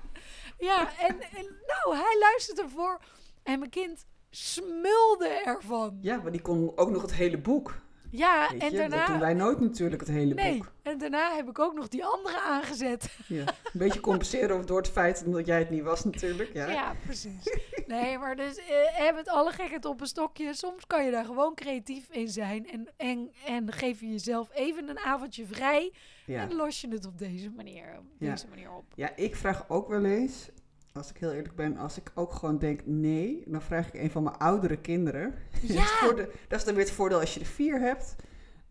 Ja, 0.58 0.98
en, 0.98 1.20
en 1.20 1.60
nou, 1.66 1.96
hij 1.96 2.16
luistert 2.20 2.58
ervoor. 2.58 3.00
En 3.42 3.58
mijn 3.58 3.70
kind 3.70 4.06
smulde 4.30 5.28
ervan. 5.28 5.98
Ja, 6.00 6.16
maar 6.16 6.32
die 6.32 6.40
kon 6.40 6.72
ook 6.76 6.90
nog 6.90 7.02
het 7.02 7.14
hele 7.14 7.38
boek. 7.38 7.74
Ja, 8.16 8.48
Weet 8.52 8.62
en 8.62 8.70
je? 8.70 8.76
Dat 8.76 8.88
doen 8.90 8.98
daarna... 8.98 9.18
wij 9.18 9.34
nooit 9.34 9.60
natuurlijk, 9.60 10.00
het 10.00 10.10
hele 10.10 10.34
Nee, 10.34 10.56
boek. 10.56 10.72
en 10.82 10.98
daarna 10.98 11.34
heb 11.34 11.48
ik 11.48 11.58
ook 11.58 11.74
nog 11.74 11.88
die 11.88 12.04
andere 12.04 12.40
aangezet. 12.40 13.16
Ja. 13.26 13.40
Een 13.46 13.46
beetje 13.72 14.00
compenseren 14.00 14.66
door 14.66 14.76
het 14.78 14.88
feit 14.88 15.32
dat 15.32 15.46
jij 15.46 15.58
het 15.58 15.70
niet 15.70 15.82
was 15.82 16.04
natuurlijk. 16.04 16.52
Ja. 16.52 16.66
Ja, 16.70 16.94
precies. 17.04 17.56
Nee, 17.86 18.18
maar 18.18 18.36
dus 18.36 18.56
eh, 18.56 18.64
hebben 18.92 19.22
het 19.22 19.28
alle 19.32 19.50
gekheid 19.50 19.84
op 19.84 20.00
een 20.00 20.06
stokje. 20.06 20.54
Soms 20.54 20.86
kan 20.86 21.04
je 21.04 21.10
daar 21.10 21.24
gewoon 21.24 21.54
creatief 21.54 22.08
in 22.10 22.28
zijn. 22.28 22.70
En, 22.70 22.88
en, 22.96 23.30
en 23.46 23.72
geef 23.72 24.00
je 24.00 24.10
jezelf 24.10 24.48
even 24.54 24.88
een 24.88 24.98
avondje 24.98 25.46
vrij. 25.46 25.92
Ja. 26.26 26.40
En 26.42 26.54
los 26.54 26.80
je 26.80 26.88
het 26.88 27.06
op 27.06 27.18
deze 27.18 27.50
manier, 27.50 27.96
op 27.98 28.04
Ja. 28.18 28.30
deze 28.30 28.48
manier 28.48 28.70
op. 28.72 28.84
ja, 28.94 29.10
ik 29.16 29.36
vraag 29.36 29.64
ook 29.68 29.88
wel 29.88 30.04
eens, 30.04 30.48
als 30.96 31.10
ik 31.10 31.16
heel 31.16 31.32
eerlijk 31.32 31.54
ben, 31.54 31.76
als 31.76 31.96
ik 31.98 32.10
ook 32.14 32.32
gewoon 32.32 32.58
denk 32.58 32.80
nee, 32.86 33.42
dan 33.46 33.62
vraag 33.62 33.86
ik 33.92 34.00
een 34.02 34.10
van 34.10 34.22
mijn 34.22 34.36
oudere 34.36 34.76
kinderen. 34.80 35.30
Dat, 35.52 35.62
is 35.62 35.74
Ja, 35.74 35.84
voor 35.84 36.16
de- 36.16 36.32
dat 36.48 36.58
is 36.58 36.64
dan 36.64 36.74
weer 36.74 36.84
het 36.84 36.92
voordeel 36.92 37.20
als 37.20 37.34
je 37.34 37.40
er 37.40 37.46
vier 37.46 37.80
hebt. 37.80 38.16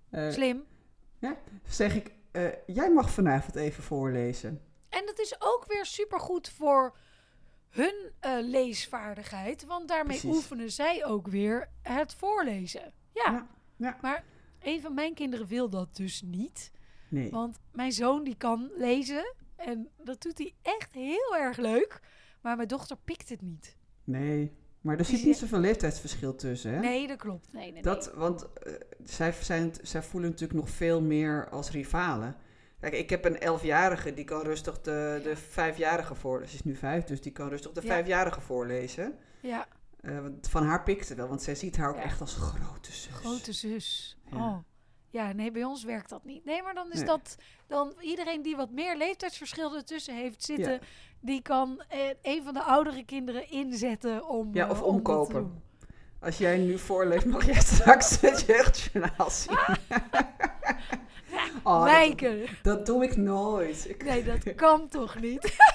Eh, 0.10 0.30
slim. 0.32 0.64
zeg 1.68 1.96
ik, 1.96 2.12
eh, 2.32 2.44
jij 2.68 2.92
mag 2.92 3.10
vanavond 3.10 3.56
even 3.56 3.84
voorlezen. 3.84 4.62
En 4.90 5.06
dat 5.06 5.20
is 5.20 5.36
ook 5.40 5.66
weer 5.68 5.86
supergoed 5.86 6.50
voor 6.50 6.96
hun 7.70 8.12
eh, 8.20 8.32
leesvaardigheid. 8.42 9.66
Want 9.66 9.88
daarmee 9.88 10.18
Precies. 10.20 10.36
oefenen 10.38 10.72
zij 10.72 11.06
ook 11.06 11.28
weer 11.28 11.70
het 11.82 12.14
voorlezen. 12.14 12.94
Ja, 13.14 13.32
Ja, 13.32 13.48
ja. 13.76 13.98
maar 14.02 14.24
een 14.62 14.82
van 14.82 14.94
mijn 14.94 15.14
kinderen 15.14 15.48
wil 15.48 15.70
dat 15.70 15.96
dus 15.96 16.22
niet. 16.22 16.72
Nee. 17.10 17.32
Want 17.32 17.60
mijn 17.72 17.92
zoon 17.92 18.24
die 18.24 18.36
kan 18.38 18.72
lezen. 18.78 19.34
En 19.56 19.90
dat 20.04 20.22
doet 20.22 20.38
hij 20.38 20.54
echt 20.62 20.94
heel 20.94 21.36
erg 21.36 21.58
leuk. 21.58 22.00
Maar 22.42 22.56
mijn 22.56 22.68
dochter 22.68 22.98
pikt 23.04 23.30
het 23.30 23.42
niet. 23.42 23.76
Nee. 24.04 24.52
Maar 24.82 24.98
er 24.98 25.06
zit 25.06 25.24
niet 25.26 25.38
zoveel 25.38 25.60
leeftijdsverschil 25.60 26.36
tussen, 26.36 26.72
hè? 26.74 26.80
Nee, 26.80 27.08
dat 27.08 27.18
klopt. 27.18 27.54
Nee, 27.54 27.72
nee, 27.72 27.82
Dat, 27.82 28.14
want 28.14 28.54
eh, 28.54 28.74
zij, 29.04 29.32
zijn, 29.32 29.74
zij 29.82 30.04
voelen 30.04 30.30
natuurlijk 30.30 30.60
nog 30.60 30.70
veel 30.70 31.02
meer 31.02 31.50
als 31.50 31.72
rivalen. 31.72 32.36
Kijk, 32.80 32.94
ik 32.94 33.10
heb 33.10 33.26
een 33.26 33.40
elfjarige, 33.40 34.14
die 34.14 34.24
kan 34.26 34.42
rustig 34.42 34.82
de, 34.82 35.20
de 35.24 35.36
vijfjarige 35.36 36.16
voorlezen. 36.16 36.50
Ze 36.52 36.56
is 36.56 36.64
nu 36.64 36.76
vijf, 36.76 37.04
dus 37.04 37.22
die 37.22 37.32
kan 37.32 37.50
rustig 37.50 37.72
de 37.72 37.82
Ja. 37.82 37.88
vijfjarige 37.88 38.42
voorlezen. 38.42 39.18
Ja, 39.42 39.68
Eh, 40.02 40.22
want 40.22 40.48
van 40.50 40.66
haar 40.66 40.84
pikte 40.84 41.16
wel, 41.16 41.28
want 41.28 41.42
zij 41.42 41.56
ziet 41.56 41.78
haar 41.78 41.90
ook 41.90 41.96
Ja. 41.96 42.04
echt 42.04 42.22
als 42.22 42.36
grote 42.36 42.92
zus. 42.92 43.08
grote 43.14 43.54
zus. 43.54 44.18
Ja. 44.32 44.38
Oh. 44.38 44.58
Ja, 45.16 45.32
nee, 45.34 45.52
bij 45.52 45.64
ons 45.64 45.84
werkt 45.84 46.10
dat 46.10 46.24
niet. 46.24 46.46
Nee, 46.46 46.62
maar 46.64 46.74
dan 46.74 46.92
is 46.92 46.98
Nee. 46.98 47.06
dat... 47.06 47.36
Dan 47.68 47.94
iedereen 48.02 48.42
die 48.42 48.56
wat 48.56 48.70
meer 48.72 48.98
leeftijdsverschil 48.98 49.76
ertussen 49.76 50.16
heeft 50.16 50.44
zitten... 50.44 50.72
Ja. 50.72 50.80
die 51.20 51.42
kan 51.42 51.84
eh, 51.90 52.00
een 52.22 52.44
van 52.44 52.54
de 52.54 52.62
oudere 52.62 53.06
kinderen 53.06 53.50
inzetten 53.50 54.28
om... 54.28 54.50
Ja, 54.54 54.66
eh, 54.66 54.72
of 54.72 54.82
om 54.82 54.94
dat 54.96 55.04
te 55.06 55.12
omkopen. 55.12 55.64
Als 56.20 56.38
jij 56.38 56.58
nu 56.58 56.78
voorleest, 56.78 57.26
mag 57.26 57.46
jij 57.46 57.62
straks 57.62 58.22
het 58.22 58.44
jeugdjournaal 58.48 59.30
zien. 59.30 59.58
Oh, 61.64 61.74
dat- 61.80 61.84
Wijken. 61.84 62.46
dat, 62.62 62.86
doe 62.86 63.04
ik 63.04 63.16
nooit. 63.16 63.90
Ik, 63.90 64.04
Nee, 64.04 64.24
dat 64.24 64.56
kan 64.56 64.88
toch 64.88 65.20
niet? 65.20 65.42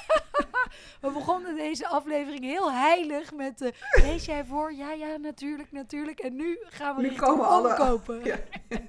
We 1.00 1.11
begonnen 1.11 1.56
deze 1.56 1.87
aflevering 1.88 2.44
heel 2.44 2.72
heilig 2.72 3.35
met... 3.35 3.61
eh, 3.61 3.68
lees 4.02 4.24
jij 4.24 4.44
voor? 4.44 4.72
Ja, 4.72 4.92
ja, 4.92 5.16
natuurlijk, 5.16 5.72
natuurlijk. 5.72 6.18
En 6.18 6.37
nu 6.37 6.59
gaan 6.68 6.96
we 6.96 7.02
Nu 7.02 7.12
komen 7.14 7.46
alle- 7.46 7.68
omkopen. 7.70 8.24
Ja. 8.30 8.37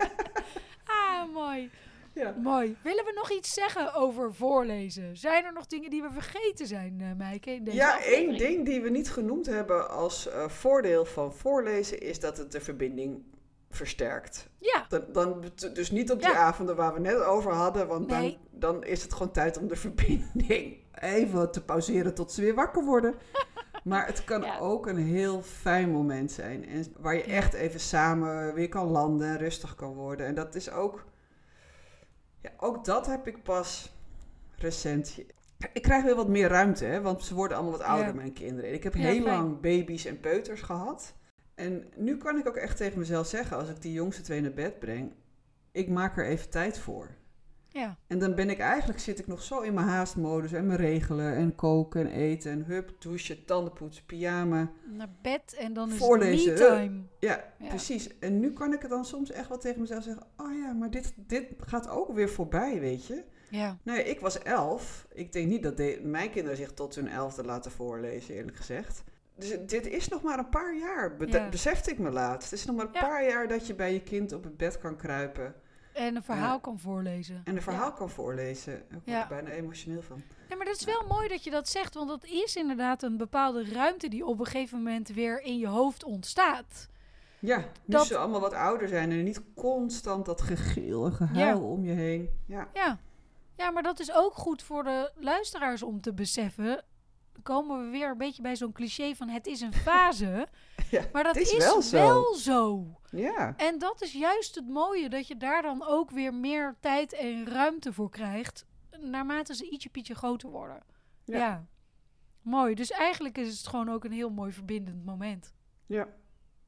ah, 0.85 1.33
mooi. 1.33 1.69
ja. 2.13 2.35
Mooi. 2.41 2.75
Willen 2.81 3.05
we 3.05 3.11
nog 3.15 3.31
iets 3.31 3.53
zeggen 3.53 3.93
over 3.93 4.33
voorlezen? 4.33 5.17
Zijn 5.17 5.43
er 5.45 5.53
nog 5.53 5.67
dingen 5.67 5.89
die 5.89 6.01
we 6.01 6.09
vergeten 6.11 6.67
zijn, 6.67 7.17
in 7.43 7.63
deze 7.63 7.77
Ja, 7.77 7.93
aflevering? 7.95 8.27
één 8.29 8.37
ding 8.37 8.65
die 8.65 8.81
we 8.81 8.89
niet 8.89 9.11
genoemd 9.11 9.45
hebben 9.45 9.89
als 9.89 10.27
eh, 10.27 10.47
voordeel 10.49 11.05
van 11.05 11.33
voorlezen 11.33 11.99
is 11.99 12.19
dat 12.19 12.37
het 12.37 12.51
de 12.51 12.61
verbinding 12.61 13.23
versterkt. 13.69 14.47
Ja, 14.57 14.85
Dan, 14.89 15.03
dan, 15.11 15.43
dus 15.73 15.91
niet 15.91 16.11
op 16.11 16.19
die 16.21 16.29
Ja. 16.29 16.35
avonden 16.35 16.75
waar 16.75 16.93
we 16.93 16.99
net 16.99 17.23
over 17.23 17.51
hadden, 17.53 17.87
want 17.87 18.07
Nee. 18.07 18.39
dan, 18.50 18.50
dan 18.61 18.83
is 18.83 19.03
het 19.03 19.13
gewoon 19.13 19.31
tijd 19.31 19.57
om 19.57 19.67
de 19.67 19.75
verbinding 19.75 20.77
even 20.93 21.51
te 21.51 21.63
pauzeren 21.65 22.13
tot 22.13 22.31
ze 22.31 22.41
weer 22.41 22.55
wakker 22.55 22.83
worden. 22.85 23.13
Maar 23.83 24.05
het 24.05 24.23
kan 24.23 24.41
Ja. 24.41 24.57
ook 24.59 24.87
een 24.87 24.97
heel 24.97 25.41
fijn 25.41 25.89
moment 25.89 26.31
zijn. 26.31 26.65
En 26.67 26.85
waar 26.99 27.15
je 27.15 27.23
echt 27.23 27.53
even 27.53 27.79
samen 27.79 28.53
weer 28.53 28.69
kan 28.69 28.87
landen 28.87 29.27
en 29.27 29.37
rustig 29.37 29.75
kan 29.75 29.93
worden. 29.93 30.25
En 30.25 30.35
dat 30.35 30.55
is 30.55 30.71
ook. 30.71 31.05
Ja, 32.41 32.49
ook 32.57 32.85
dat 32.85 33.05
heb 33.05 33.27
ik 33.27 33.43
pas 33.43 33.91
recent. 34.55 35.17
Ik 35.73 35.81
krijg 35.81 36.03
weer 36.03 36.15
wat 36.15 36.27
meer 36.27 36.47
ruimte, 36.47 36.85
hè, 36.85 37.01
want 37.01 37.23
ze 37.23 37.33
worden 37.35 37.57
allemaal 37.57 37.77
wat 37.77 37.87
ouder, 37.87 38.07
Ja. 38.07 38.13
mijn 38.13 38.33
kinderen. 38.33 38.69
En 38.69 38.75
ik 38.75 38.83
heb 38.83 38.93
Ja, 38.93 38.99
heel 38.99 39.11
fijn. 39.23 39.23
lang 39.37 39.59
baby's 39.61 40.05
en 40.05 40.19
peuters 40.19 40.61
gehad. 40.61 41.13
En 41.55 41.87
nu 41.95 42.17
kan 42.17 42.37
ik 42.37 42.47
ook 42.47 42.55
echt 42.55 42.77
tegen 42.77 42.99
mezelf 42.99 43.27
zeggen, 43.27 43.57
als 43.57 43.69
ik 43.69 43.81
die 43.81 43.93
jongste 43.93 44.21
twee 44.21 44.41
naar 44.41 44.53
bed 44.53 44.79
breng, 44.79 45.13
ik 45.71 45.89
maak 45.89 46.17
er 46.17 46.25
even 46.25 46.49
tijd 46.49 46.79
voor. 46.79 47.07
Ja. 47.71 47.97
En 48.07 48.19
dan 48.19 48.35
ben 48.35 48.49
ik 48.49 48.59
eigenlijk, 48.59 48.99
zit 48.99 49.19
ik 49.19 49.27
nog 49.27 49.41
zo 49.43 49.59
in 49.59 49.73
mijn 49.73 49.87
haastmodus 49.87 50.51
en 50.53 50.65
mijn 50.67 50.79
regelen 50.79 51.35
en 51.35 51.55
koken 51.55 52.01
en 52.01 52.07
eten 52.11 52.51
en 52.51 52.65
hup, 52.65 52.95
douchen, 52.99 53.45
tandenpoetsen, 53.45 54.05
pyjama. 54.05 54.71
Naar 54.85 55.09
bed 55.21 55.55
en 55.59 55.73
dan 55.73 55.91
is 55.91 55.97
Voorlezen, 55.97 56.51
het 56.51 56.59
me-time. 56.59 57.01
Ja, 57.19 57.43
Ja. 57.59 57.67
precies. 57.67 58.19
En 58.19 58.39
nu 58.39 58.53
kan 58.53 58.73
ik 58.73 58.81
het 58.81 58.89
dan 58.89 59.05
soms 59.05 59.31
echt 59.31 59.49
wel 59.49 59.57
tegen 59.57 59.81
mezelf 59.81 60.03
zeggen, 60.03 60.23
oh 60.37 60.53
ja, 60.57 60.73
maar 60.73 60.89
dit, 60.91 61.13
dit 61.17 61.45
gaat 61.59 61.89
ook 61.89 62.13
weer 62.13 62.29
voorbij, 62.29 62.79
weet 62.79 63.05
je. 63.07 63.23
Ja. 63.49 63.77
Nee, 63.83 64.03
ik 64.03 64.19
was 64.19 64.39
elf. 64.39 65.07
Ik 65.13 65.31
denk 65.33 65.47
niet 65.49 65.63
dat 65.63 65.77
de- 65.77 65.99
mijn 66.03 66.29
kinderen 66.31 66.57
zich 66.57 66.71
tot 66.73 66.95
hun 66.95 67.07
elfde 67.07 67.43
laten 67.43 67.71
voorlezen, 67.71 68.35
eerlijk 68.35 68.57
gezegd. 68.57 69.03
Dus 69.35 69.57
dit 69.65 69.87
is 69.87 70.07
nog 70.07 70.21
maar 70.21 70.39
een 70.39 70.49
paar 70.49 70.77
jaar, 70.77 71.15
be- 71.17 71.27
Ja. 71.27 71.49
besefte 71.49 71.91
ik 71.91 71.97
me 71.99 72.11
laatst. 72.11 72.49
Het 72.49 72.59
is 72.59 72.65
nog 72.65 72.75
maar 72.75 72.85
een 72.85 72.91
paar 72.91 73.25
jaar 73.27 73.47
dat 73.47 73.67
je 73.67 73.75
bij 73.75 73.93
je 73.93 74.01
kind 74.03 74.31
op 74.33 74.43
het 74.43 74.57
bed 74.57 74.77
kan 74.77 74.95
kruipen 74.95 75.55
En 75.93 76.15
een 76.15 76.23
verhaal 76.23 76.59
kan 76.59 76.79
voorlezen. 76.79 77.41
en 77.45 77.55
een 77.55 77.61
verhaal 77.61 77.89
Ja. 77.89 77.95
kan 77.95 78.09
voorlezen. 78.09 78.73
Daar 78.73 78.87
word 78.89 79.01
ik 79.07 79.13
Ja. 79.13 79.27
bijna 79.27 79.49
emotioneel 79.49 80.01
van. 80.01 80.21
Ja, 80.49 80.55
maar 80.55 80.65
dat 80.65 80.75
is 80.75 80.83
wel 80.85 81.05
mooi 81.07 81.27
dat 81.27 81.43
je 81.43 81.49
dat 81.51 81.69
zegt, 81.69 81.93
want 81.93 82.07
dat 82.09 82.25
is 82.25 82.55
inderdaad 82.55 83.03
een 83.03 83.17
bepaalde 83.17 83.65
ruimte 83.65 84.07
die 84.07 84.25
op 84.25 84.39
een 84.39 84.45
gegeven 84.45 84.77
moment 84.77 85.07
weer 85.09 85.41
in 85.41 85.57
je 85.57 85.67
hoofd 85.67 86.03
ontstaat. 86.03 86.87
Ja, 87.39 87.57
nu 87.57 87.63
Dat- 87.85 88.05
ze 88.07 88.17
allemaal 88.17 88.39
wat 88.39 88.53
ouder 88.53 88.87
zijn 88.87 89.11
en 89.11 89.23
niet 89.23 89.41
constant 89.55 90.25
dat 90.25 90.41
gegil 90.41 91.05
en 91.05 91.13
gehuil 91.13 91.57
Ja. 91.57 91.63
om 91.65 91.83
je 91.83 91.91
heen. 91.91 92.29
Ja, 92.47 92.67
Ja. 92.73 92.99
ja, 93.57 93.71
maar 93.71 93.83
dat 93.83 93.99
is 93.99 94.13
ook 94.13 94.33
goed 94.33 94.63
voor 94.63 94.83
de 94.83 95.11
luisteraars 95.15 95.83
om 95.83 96.01
te 96.01 96.13
beseffen. 96.13 96.83
Komen 97.43 97.83
we 97.85 97.89
weer 97.89 98.09
een 98.09 98.17
beetje 98.17 98.41
bij 98.41 98.55
zo'n 98.55 98.71
cliché 98.71 99.15
van 99.15 99.29
het 99.29 99.47
is 99.47 99.61
een 99.61 99.73
fase. 99.73 100.47
Ja, 100.91 101.03
Maar 101.13 101.23
dat 101.23 101.35
is, 101.35 101.51
is 101.51 101.57
wel 101.57 101.81
zo. 101.81 101.97
wel 101.97 102.35
zo. 102.35 102.85
Ja, 103.09 103.53
En 103.57 103.79
dat 103.79 104.01
is 104.01 104.13
juist 104.13 104.55
het 104.55 104.67
mooie, 104.67 105.09
dat 105.09 105.27
je 105.27 105.37
daar 105.37 105.61
dan 105.61 105.83
ook 105.87 106.11
weer 106.11 106.33
meer 106.33 106.75
tijd 106.79 107.13
en 107.13 107.45
ruimte 107.47 107.93
voor 107.93 108.09
krijgt, 108.09 108.65
naarmate 108.99 109.55
ze 109.55 109.69
ietsje 109.69 109.89
pietje 109.89 110.15
groter 110.15 110.49
worden. 110.49 110.83
Ja. 111.23 111.37
Ja. 111.37 111.65
Mooi. 112.41 112.75
Dus 112.75 112.91
eigenlijk 112.91 113.37
is 113.37 113.57
het 113.57 113.67
gewoon 113.67 113.89
ook 113.89 114.03
een 114.03 114.11
heel 114.11 114.29
mooi 114.29 114.51
verbindend 114.51 115.05
moment. 115.05 115.53
ja. 115.85 116.07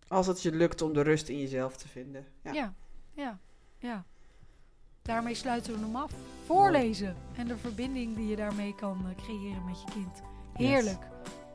Als 0.07 0.27
het 0.27 0.41
je 0.41 0.51
lukt 0.51 0.81
om 0.81 0.93
de 0.93 1.01
rust 1.01 1.29
in 1.29 1.39
jezelf 1.39 1.77
te 1.77 1.87
vinden. 1.87 2.25
Ja. 2.43 2.51
Ja, 2.53 2.73
ja, 3.13 3.39
ja. 3.77 4.05
Daarmee 5.01 5.33
sluiten 5.35 5.73
we 5.73 5.79
hem 5.79 5.95
af. 5.95 6.11
Voorlezen 6.45 7.15
en 7.35 7.47
de 7.47 7.57
verbinding 7.57 8.15
die 8.15 8.27
je 8.27 8.35
daarmee 8.35 8.75
kan 8.75 9.05
eh, 9.07 9.23
creëren 9.23 9.65
met 9.65 9.81
je 9.81 9.87
kind. 9.91 10.21
Heerlijk. 10.53 11.07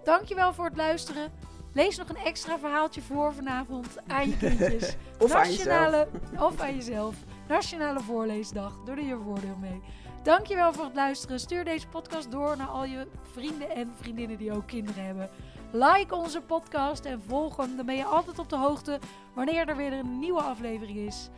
Dankjewel 0.05 0.55
voor 0.55 0.65
het 0.65 0.77
luisteren. 0.77 1.31
Lees 1.79 1.97
nog 1.97 2.09
een 2.09 2.17
extra 2.17 2.59
verhaaltje 2.59 3.03
voor 3.03 3.35
vanavond 3.35 3.87
aan 4.07 4.29
je 4.29 4.37
kindjes. 4.37 4.97
Of 5.19 5.33
aan 5.33 5.51
jezelf. 5.51 5.67
Nationale, 5.67 6.09
of 6.39 6.61
aan 6.61 6.75
jezelf. 6.75 7.17
Nationale 7.49 8.01
Voorleesdag. 8.01 8.73
Doe 8.85 8.97
er 8.97 9.03
je 9.03 9.19
voordeel 9.25 9.57
mee. 9.61 9.83
Dankjewel 10.23 10.73
voor 10.73 10.85
het 10.85 10.95
luisteren. 10.95 11.41
Stuur 11.41 11.65
deze 11.65 11.89
podcast 11.89 12.31
door 12.31 12.57
naar 12.57 12.67
al 12.67 12.85
je 12.85 13.07
vrienden 13.33 13.71
en 13.71 13.93
vriendinnen 14.01 14.39
die 14.39 14.53
ook 14.53 14.67
kinderen 14.67 15.05
hebben. 15.05 15.31
Like 15.73 16.15
onze 16.15 16.41
podcast 16.41 17.05
en 17.05 17.23
volg 17.27 17.57
hem. 17.57 17.77
Dan 17.77 17.87
ben 17.87 17.97
je 17.97 18.05
altijd 18.05 18.39
op 18.39 18.49
de 18.49 18.57
hoogte 18.57 18.99
wanneer 19.35 19.69
er 19.69 19.77
weer 19.77 19.93
een 19.93 20.19
nieuwe 20.19 20.43
aflevering 20.43 20.99
is. 20.99 21.29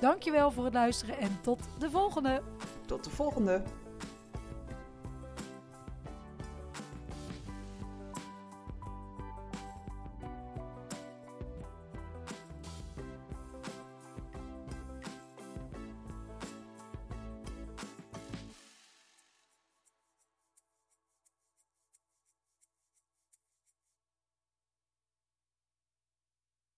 Dankjewel 0.00 0.50
voor 0.50 0.64
het 0.64 0.74
luisteren 0.74 1.18
en 1.18 1.38
tot 1.40 1.60
de 1.78 1.90
volgende. 1.90 2.42
Tot 2.86 3.04
de 3.04 3.10
volgende. 3.10 3.62